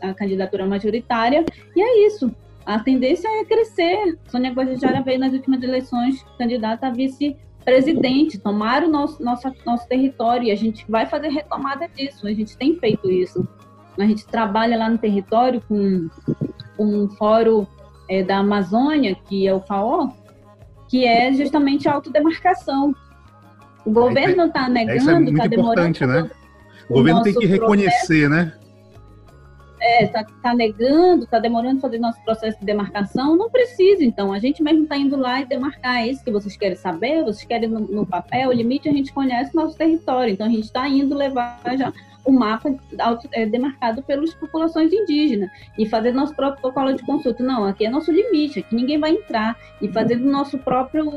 a, 0.00 0.14
candidatura 0.14 0.66
majoritária. 0.66 1.44
E 1.74 1.80
é 1.80 2.06
isso. 2.06 2.34
A 2.64 2.78
tendência 2.78 3.28
é 3.28 3.44
crescer. 3.44 4.18
Sônia 4.28 4.52
Guajajara 4.52 5.02
veio 5.02 5.18
nas 5.18 5.32
últimas 5.32 5.62
eleições 5.62 6.24
candidata 6.38 6.86
a 6.86 6.90
vice-presidente, 7.70 8.38
tomar 8.38 8.82
o 8.82 8.88
nosso, 8.88 9.22
nosso, 9.22 9.50
nosso 9.64 9.88
território 9.88 10.48
e 10.48 10.50
a 10.50 10.56
gente 10.56 10.84
vai 10.88 11.06
fazer 11.06 11.28
retomada 11.28 11.88
disso. 11.88 12.26
A 12.26 12.32
gente 12.32 12.56
tem 12.56 12.76
feito 12.76 13.10
isso. 13.10 13.46
A 13.98 14.04
gente 14.04 14.26
trabalha 14.26 14.76
lá 14.76 14.88
no 14.88 14.98
território 14.98 15.62
com, 15.68 16.08
com 16.76 16.84
um 16.84 17.08
fórum 17.10 17.66
é, 18.08 18.22
da 18.22 18.38
Amazônia, 18.38 19.14
que 19.14 19.46
é 19.46 19.54
o 19.54 19.60
FAO, 19.60 20.12
que 20.88 21.04
é 21.04 21.32
justamente 21.32 21.88
a 21.88 21.94
autodemarcação. 21.94 22.94
O 23.84 23.90
governo 23.90 24.46
está 24.46 24.68
negando, 24.68 25.30
está 25.30 25.44
é, 25.44 25.46
é 25.46 25.48
demorando. 25.48 26.06
Né? 26.06 26.30
O, 26.88 26.94
o 26.94 26.96
governo 26.96 27.22
tem 27.22 27.34
que 27.34 27.46
reconhecer, 27.46 28.28
processo. 28.28 28.30
né? 28.30 28.59
É, 29.80 30.04
está 30.04 30.24
tá 30.42 30.54
negando, 30.54 31.24
está 31.24 31.38
demorando 31.38 31.80
fazer 31.80 31.98
nosso 31.98 32.22
processo 32.22 32.58
de 32.58 32.66
demarcação, 32.66 33.36
não 33.36 33.50
precisa, 33.50 34.04
então. 34.04 34.32
A 34.32 34.38
gente 34.38 34.62
mesmo 34.62 34.82
está 34.82 34.96
indo 34.96 35.16
lá 35.16 35.40
e 35.40 35.46
demarcar 35.46 36.06
isso 36.06 36.22
que 36.22 36.30
vocês 36.30 36.56
querem 36.56 36.76
saber, 36.76 37.24
vocês 37.24 37.44
querem 37.44 37.68
no, 37.68 37.80
no 37.80 38.06
papel, 38.06 38.50
o 38.50 38.52
limite 38.52 38.88
a 38.88 38.92
gente 38.92 39.12
conhece 39.12 39.54
nosso 39.54 39.76
território, 39.76 40.32
então 40.32 40.46
a 40.46 40.50
gente 40.50 40.64
está 40.64 40.86
indo 40.88 41.16
levar 41.16 41.60
já 41.78 41.92
o 42.24 42.32
mapa 42.32 42.74
é, 43.32 43.46
demarcado 43.46 44.02
pelas 44.02 44.34
populações 44.34 44.92
indígenas 44.92 45.50
e 45.78 45.86
fazer 45.86 46.12
nosso 46.12 46.34
próprio 46.34 46.60
protocolo 46.60 46.94
de 46.94 47.04
consulta. 47.04 47.42
Não, 47.42 47.64
aqui 47.64 47.86
é 47.86 47.90
nosso 47.90 48.12
limite, 48.12 48.60
aqui 48.60 48.74
ninguém 48.74 48.98
vai 48.98 49.12
entrar. 49.12 49.56
E 49.80 49.88
fazer 49.88 50.16
o 50.16 50.30
nosso 50.30 50.58
próprio 50.58 51.10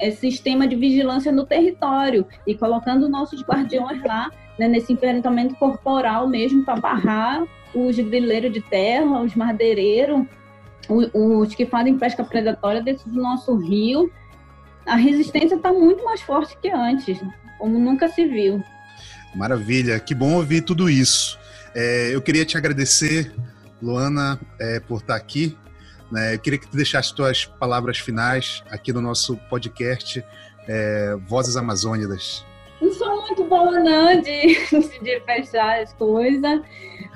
é, 0.00 0.10
sistema 0.10 0.66
de 0.66 0.76
vigilância 0.76 1.30
no 1.30 1.46
território 1.46 2.26
e 2.46 2.54
colocando 2.54 3.08
nossos 3.08 3.42
guardiões 3.42 4.02
lá 4.02 4.30
né, 4.58 4.66
nesse 4.66 4.92
enfrentamento 4.92 5.54
corporal 5.54 6.28
mesmo 6.28 6.64
para 6.64 6.80
barrar 6.80 7.44
os 7.74 7.96
grileiros 7.96 8.52
de 8.52 8.60
terra, 8.60 9.20
os 9.20 9.34
madeireiros, 9.34 10.26
os 10.88 11.54
que 11.54 11.66
fazem 11.66 11.98
pesca 11.98 12.24
predatória 12.24 12.82
dentro 12.82 13.08
do 13.10 13.20
nosso 13.20 13.56
rio. 13.56 14.10
A 14.86 14.96
resistência 14.96 15.56
está 15.56 15.72
muito 15.72 16.04
mais 16.04 16.20
forte 16.20 16.56
que 16.60 16.70
antes, 16.70 17.20
como 17.58 17.78
nunca 17.78 18.08
se 18.08 18.24
viu. 18.26 18.62
Maravilha, 19.34 20.00
que 20.00 20.14
bom 20.14 20.34
ouvir 20.34 20.62
tudo 20.62 20.88
isso. 20.88 21.38
É, 21.74 22.14
eu 22.14 22.22
queria 22.22 22.44
te 22.44 22.56
agradecer, 22.56 23.32
Luana, 23.82 24.40
é, 24.58 24.80
por 24.80 25.00
estar 25.00 25.16
aqui. 25.16 25.56
Né? 26.10 26.34
Eu 26.34 26.38
queria 26.38 26.58
que 26.58 26.66
tu 26.66 26.76
deixasse 26.76 27.14
tuas 27.14 27.44
palavras 27.44 27.98
finais 27.98 28.62
aqui 28.70 28.92
no 28.92 29.02
nosso 29.02 29.36
podcast 29.50 30.24
é, 30.66 31.16
Vozes 31.26 31.56
Amazônidas. 31.56 32.44
Não 32.80 32.92
sou 32.92 33.22
muito 33.22 33.44
boa, 33.44 33.78
não, 33.78 34.20
de, 34.20 34.54
de 35.02 35.20
fechar 35.20 35.80
as 35.80 35.92
coisas, 35.94 36.62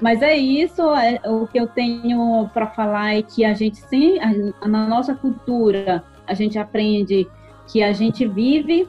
mas 0.02 0.20
é 0.20 0.36
isso. 0.36 0.82
É, 0.94 1.20
o 1.30 1.46
que 1.46 1.58
eu 1.58 1.66
tenho 1.66 2.50
para 2.52 2.66
falar 2.66 3.14
é 3.14 3.22
que 3.22 3.44
a 3.44 3.54
gente, 3.54 3.78
sim, 3.78 4.18
na 4.66 4.86
nossa 4.86 5.14
cultura, 5.14 6.04
a 6.26 6.34
gente 6.34 6.58
aprende 6.58 7.26
que 7.66 7.82
a 7.82 7.92
gente 7.92 8.26
vive 8.26 8.86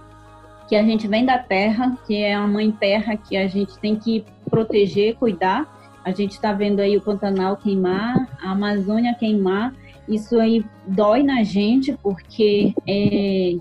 que 0.67 0.76
a 0.76 0.84
gente 0.84 1.08
vem 1.08 1.26
da 1.26 1.38
terra, 1.38 1.95
que 2.08 2.15
é 2.15 2.34
a 2.34 2.47
mãe 2.47 2.71
terra 2.71 3.15
que 3.15 3.38
a 3.38 3.47
gente 3.47 3.78
tem 3.80 3.95
que 3.95 4.26
proteger, 4.49 5.15
cuidar. 5.15 5.71
A 6.04 6.12
gente 6.12 6.32
está 6.32 6.52
vendo 6.52 6.80
aí 6.80 6.97
o 6.97 7.02
Pantanal 7.02 7.58
queimar, 7.58 8.28
a 8.41 8.52
Amazônia 8.52 9.13
queimar. 9.13 9.73
Isso 10.08 10.39
aí 10.39 10.65
dói 10.88 11.21
na 11.21 11.43
gente, 11.43 11.95
porque 12.02 12.73
é, 12.88 13.56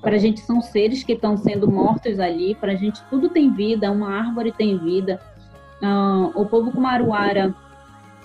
para 0.00 0.16
a 0.16 0.18
gente 0.18 0.40
são 0.40 0.60
seres 0.60 1.02
que 1.02 1.12
estão 1.12 1.36
sendo 1.36 1.70
mortos 1.70 2.18
ali, 2.18 2.54
para 2.56 2.72
a 2.72 2.76
gente 2.76 3.00
tudo 3.08 3.28
tem 3.28 3.52
vida, 3.52 3.90
uma 3.92 4.10
árvore 4.10 4.50
tem 4.50 4.76
vida. 4.76 5.20
Uh, 5.84 6.32
o 6.34 6.46
povo 6.46 6.72
Kumaruara 6.72 7.54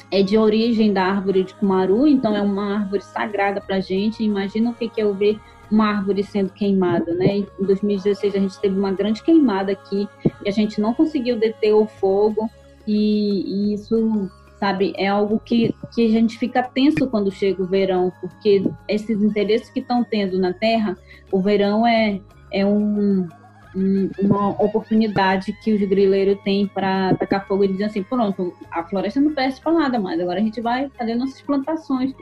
é 0.10 0.24
de 0.24 0.38
origem 0.38 0.94
da 0.94 1.04
árvore 1.04 1.44
de 1.44 1.54
Kumaru, 1.54 2.08
então 2.08 2.36
é 2.36 2.42
uma 2.42 2.76
árvore 2.76 3.02
sagrada 3.02 3.60
para 3.60 3.76
a 3.76 3.80
gente. 3.82 4.24
Imagina 4.24 4.70
o 4.70 4.74
que, 4.74 4.88
que 4.88 5.02
é 5.02 5.12
ver 5.12 5.40
uma 5.70 5.88
árvore 5.88 6.24
sendo 6.24 6.52
queimada, 6.52 7.14
né? 7.14 7.38
Em 7.38 7.48
2016 7.60 8.36
a 8.36 8.40
gente 8.40 8.60
teve 8.60 8.78
uma 8.78 8.92
grande 8.92 9.22
queimada 9.22 9.74
aqui 9.74 10.08
e 10.44 10.50
a 10.50 10.52
gente 10.52 10.80
não 10.80 10.94
conseguiu 10.94 11.38
deter 11.38 11.74
o 11.74 11.86
fogo 11.86 12.50
e, 12.88 13.44
e 13.46 13.74
isso, 13.74 14.32
sabe, 14.58 14.94
é 14.96 15.08
algo 15.08 15.40
que, 15.40 15.76
que 15.94 16.08
a 16.08 16.10
gente 16.10 16.40
fica 16.40 16.64
tenso 16.64 17.08
quando 17.08 17.32
chega 17.32 17.62
o 17.62 17.68
verão, 17.68 18.12
porque 18.20 18.64
esses 18.88 19.22
interesses 19.22 19.70
que 19.70 19.80
estão 19.80 20.04
tendo 20.04 20.40
na 20.40 20.54
Terra, 20.54 20.98
o 21.32 21.40
verão 21.40 21.86
é, 21.86 22.20
é 22.52 22.66
um, 22.66 23.28
uma 23.76 24.50
oportunidade 24.62 25.54
que 25.54 25.72
os 25.74 25.80
grileiros 25.82 26.42
têm 26.44 26.68
para 26.68 27.10
atacar 27.10 27.48
fogo 27.48 27.64
e 27.64 27.68
dizer 27.68 27.86
assim, 27.86 28.02
pronto, 28.02 28.54
a 28.72 28.84
floresta 28.84 29.22
não 29.22 29.34
presta 29.34 29.62
para 29.62 29.74
nada 29.74 30.00
mais, 30.00 30.20
agora 30.20 30.40
a 30.40 30.44
gente 30.44 30.60
vai 30.60 30.90
fazer 30.98 31.16
nossas 31.16 31.42
plantações. 31.42 32.14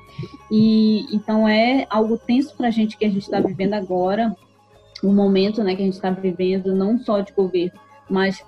E 0.52 1.06
então 1.16 1.48
é 1.48 1.88
algo 1.90 2.18
tenso 2.18 2.56
para 2.56 2.68
a 2.68 2.72
gente 2.72 2.98
que 2.98 3.06
a 3.06 3.10
gente 3.10 3.24
está 3.24 3.40
vivendo 3.40 3.74
agora, 3.74 4.36
o 5.04 5.14
momento 5.14 5.64
né, 5.64 5.76
que 5.76 5.82
a 5.82 5.86
gente 5.86 5.94
está 5.94 6.10
vivendo, 6.10 6.76
não 6.76 7.00
só 7.00 7.22
de 7.22 7.32
governo, 7.32 7.80
mas 8.10 8.44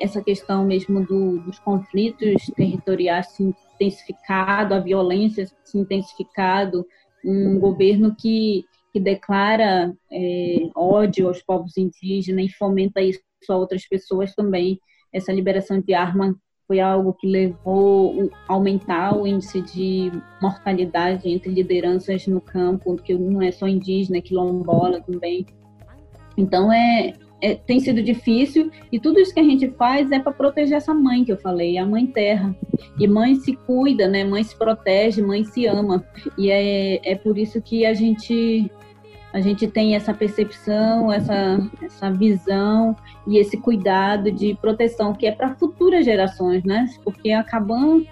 essa 0.00 0.22
questão 0.22 0.64
mesmo 0.64 1.04
do, 1.04 1.38
dos 1.40 1.58
conflitos 1.58 2.46
territoriais 2.56 3.28
se 3.28 3.42
intensificado, 3.42 4.74
a 4.74 4.78
violência 4.78 5.46
se 5.64 5.78
intensificado, 5.78 6.86
um 7.24 7.58
governo 7.58 8.14
que 8.14 8.64
que 8.92 9.00
declara 9.00 9.92
é, 10.10 10.68
ódio 10.74 11.28
aos 11.28 11.42
povos 11.42 11.76
indígenas 11.76 12.46
e 12.46 12.52
fomenta 12.52 13.00
isso 13.00 13.20
a 13.48 13.56
outras 13.56 13.86
pessoas 13.88 14.34
também. 14.34 14.78
Essa 15.12 15.32
liberação 15.32 15.80
de 15.80 15.94
arma 15.94 16.36
foi 16.66 16.80
algo 16.80 17.12
que 17.14 17.26
levou 17.26 18.30
a 18.48 18.52
aumentar 18.52 19.16
o 19.16 19.26
índice 19.26 19.60
de 19.60 20.12
mortalidade 20.40 21.28
entre 21.28 21.50
lideranças 21.50 22.26
no 22.26 22.40
campo, 22.40 22.96
que 22.96 23.14
não 23.14 23.42
é 23.42 23.50
só 23.50 23.66
indígena, 23.66 24.18
é 24.18 24.20
quilombola 24.20 25.00
também. 25.00 25.46
Então 26.36 26.72
é, 26.72 27.14
é, 27.42 27.54
tem 27.56 27.80
sido 27.80 28.02
difícil 28.02 28.70
e 28.90 28.98
tudo 29.00 29.18
isso 29.18 29.34
que 29.34 29.40
a 29.40 29.44
gente 29.44 29.68
faz 29.72 30.10
é 30.12 30.18
para 30.18 30.32
proteger 30.32 30.76
essa 30.76 30.94
mãe 30.94 31.24
que 31.24 31.32
eu 31.32 31.36
falei, 31.36 31.76
a 31.76 31.84
mãe 31.84 32.06
terra. 32.06 32.56
E 32.98 33.08
mãe 33.08 33.34
se 33.34 33.54
cuida, 33.54 34.06
né? 34.08 34.24
Mãe 34.24 34.44
se 34.44 34.56
protege, 34.56 35.20
mãe 35.20 35.44
se 35.44 35.66
ama. 35.66 36.04
E 36.38 36.50
é, 36.50 37.12
é 37.12 37.14
por 37.16 37.36
isso 37.36 37.60
que 37.60 37.84
a 37.84 37.92
gente 37.92 38.70
a 39.32 39.40
gente 39.40 39.66
tem 39.66 39.94
essa 39.94 40.12
percepção, 40.12 41.10
essa, 41.10 41.58
essa 41.82 42.10
visão 42.10 42.94
e 43.26 43.38
esse 43.38 43.56
cuidado 43.56 44.30
de 44.30 44.54
proteção 44.60 45.14
que 45.14 45.26
é 45.26 45.32
para 45.32 45.54
futuras 45.54 46.04
gerações, 46.04 46.62
né? 46.64 46.86
Porque 47.02 47.32
acabando 47.32 48.06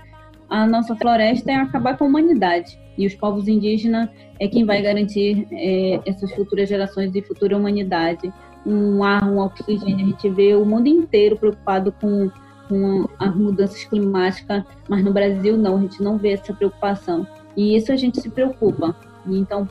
a 0.49 0.67
nossa 0.67 0.97
floresta 0.97 1.51
é 1.53 1.57
acabar 1.57 1.97
com 1.97 2.05
a 2.05 2.09
humanidade 2.09 2.79
e 2.97 3.07
os 3.07 3.15
povos 3.15 3.49
indígenas 3.49 4.09
é 4.39 4.49
quem 4.49 4.65
vai 4.65 4.83
garantir 4.83 5.47
é, 5.53 6.01
essas 6.07 6.33
futuras 6.33 6.69
gerações 6.69 7.15
e 7.15 7.23
futura 7.23 7.57
humanidade 7.57 8.33
um 8.67 9.03
ar, 9.03 9.25
um 9.25 9.39
oxigênio. 9.39 10.05
A 10.05 10.09
gente 10.09 10.29
vê 10.29 10.55
o 10.55 10.65
mundo 10.65 10.87
inteiro 10.87 11.37
preocupado 11.37 11.93
com, 12.01 12.31
com 12.69 13.09
as 13.19 13.35
mudanças 13.35 13.85
climáticas, 13.85 14.65
mas 14.89 15.05
no 15.05 15.13
Brasil 15.13 15.57
não, 15.57 15.77
a 15.77 15.81
gente 15.81 16.03
não 16.03 16.19
vê 16.19 16.33
essa 16.33 16.53
preocupação. 16.53 17.27
E 17.57 17.77
isso 17.77 17.93
a 17.93 17.97
gente 17.97 18.21
se 18.21 18.31
preocupa. 18.31 18.95
Então, 19.27 19.69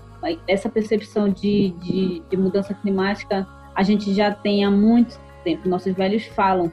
essa 0.47 0.69
percepção 0.69 1.29
de, 1.29 1.69
de, 1.81 2.23
de 2.29 2.37
mudança 2.37 2.73
climática 2.73 3.47
a 3.75 3.83
gente 3.83 4.13
já 4.13 4.33
tem 4.33 4.65
há 4.65 4.71
muito 4.71 5.19
tempo. 5.43 5.69
Nossos 5.69 5.93
velhos 5.93 6.25
falam: 6.25 6.71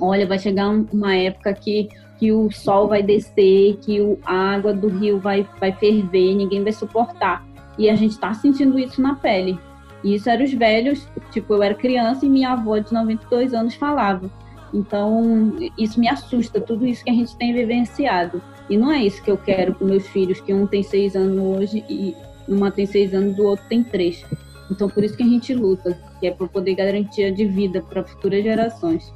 olha, 0.00 0.26
vai 0.26 0.38
chegar 0.38 0.68
uma 0.68 1.14
época 1.14 1.52
que 1.54 1.88
que 2.18 2.32
o 2.32 2.50
sol 2.50 2.88
vai 2.88 3.02
descer, 3.02 3.76
que 3.76 4.00
o, 4.00 4.18
a 4.24 4.34
água 4.34 4.72
do 4.72 4.88
rio 4.88 5.20
vai, 5.20 5.48
vai 5.60 5.72
ferver, 5.72 6.34
ninguém 6.34 6.62
vai 6.62 6.72
suportar. 6.72 7.46
E 7.78 7.88
a 7.88 7.94
gente 7.94 8.12
está 8.12 8.34
sentindo 8.34 8.78
isso 8.78 9.00
na 9.00 9.14
pele. 9.14 9.58
E 10.02 10.14
isso 10.14 10.28
eram 10.28 10.44
os 10.44 10.52
velhos, 10.52 11.08
tipo, 11.30 11.54
eu 11.54 11.62
era 11.62 11.74
criança 11.74 12.26
e 12.26 12.28
minha 12.28 12.50
avó 12.50 12.78
de 12.78 12.92
92 12.92 13.54
anos 13.54 13.74
falava. 13.74 14.28
Então, 14.74 15.56
isso 15.78 15.98
me 15.98 16.08
assusta, 16.08 16.60
tudo 16.60 16.84
isso 16.84 17.04
que 17.04 17.10
a 17.10 17.14
gente 17.14 17.36
tem 17.36 17.54
vivenciado. 17.54 18.42
E 18.68 18.76
não 18.76 18.90
é 18.90 19.02
isso 19.02 19.22
que 19.22 19.30
eu 19.30 19.38
quero 19.38 19.74
para 19.74 19.86
meus 19.86 20.06
filhos, 20.08 20.40
que 20.40 20.52
um 20.52 20.66
tem 20.66 20.82
seis 20.82 21.14
anos 21.16 21.38
hoje 21.38 21.84
e 21.88 22.14
uma 22.48 22.70
tem 22.70 22.86
seis 22.86 23.12
anos, 23.14 23.36
do 23.36 23.44
outro 23.44 23.64
tem 23.68 23.84
três. 23.84 24.24
Então, 24.70 24.88
por 24.88 25.04
isso 25.04 25.16
que 25.16 25.22
a 25.22 25.26
gente 25.26 25.54
luta, 25.54 25.98
que 26.18 26.26
é 26.26 26.30
para 26.30 26.46
poder 26.46 26.74
garantir 26.74 27.32
de 27.32 27.46
vida 27.46 27.80
para 27.80 28.04
futuras 28.04 28.42
gerações. 28.42 29.12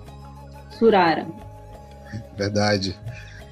Surara. 0.79 1.27
Verdade. 2.37 2.99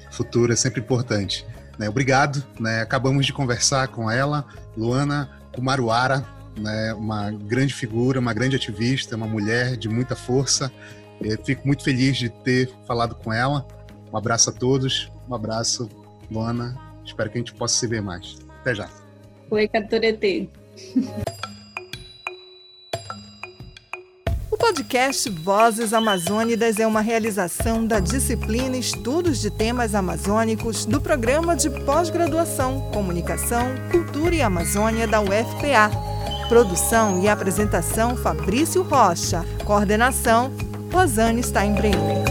Futuro 0.09 0.51
é 0.51 0.55
sempre 0.55 0.81
importante. 0.81 1.45
Né? 1.77 1.89
Obrigado. 1.89 2.43
Né? 2.59 2.81
Acabamos 2.81 3.25
de 3.25 3.33
conversar 3.33 3.87
com 3.89 4.09
ela, 4.09 4.45
Luana 4.75 5.29
Kumaruara, 5.53 6.25
né? 6.57 6.93
uma 6.93 7.31
grande 7.31 7.73
figura, 7.73 8.19
uma 8.19 8.33
grande 8.33 8.55
ativista, 8.55 9.15
uma 9.15 9.27
mulher 9.27 9.77
de 9.77 9.87
muita 9.87 10.15
força. 10.15 10.71
Eu 11.21 11.37
fico 11.43 11.65
muito 11.65 11.83
feliz 11.83 12.17
de 12.17 12.29
ter 12.29 12.69
falado 12.87 13.15
com 13.15 13.31
ela. 13.31 13.65
Um 14.11 14.17
abraço 14.17 14.49
a 14.49 14.53
todos. 14.53 15.11
Um 15.29 15.35
abraço, 15.35 15.89
Luana. 16.29 16.75
Espero 17.05 17.29
que 17.29 17.37
a 17.37 17.41
gente 17.41 17.53
possa 17.53 17.75
se 17.75 17.87
ver 17.87 18.01
mais. 18.01 18.37
Até 18.61 18.75
já. 18.75 19.00
Oi, 19.51 19.67
Caturete. 19.67 20.49
podcast 24.57 25.29
Vozes 25.29 25.91
Amazônidas 25.91 26.79
é 26.79 26.87
uma 26.87 27.01
realização 27.01 27.85
da 27.85 27.99
disciplina 27.99 28.77
Estudos 28.77 29.41
de 29.41 29.51
Temas 29.51 29.93
Amazônicos 29.93 30.85
do 30.85 31.01
Programa 31.01 31.53
de 31.53 31.69
Pós-Graduação 31.69 32.79
Comunicação, 32.93 33.67
Cultura 33.91 34.35
e 34.35 34.41
Amazônia 34.41 35.05
da 35.05 35.19
UFPA. 35.19 35.91
Produção 36.47 37.21
e 37.21 37.27
apresentação 37.27 38.15
Fabrício 38.15 38.83
Rocha. 38.83 39.43
Coordenação 39.65 40.49
Rosane 40.93 41.43
Steinbrenner. 41.43 42.30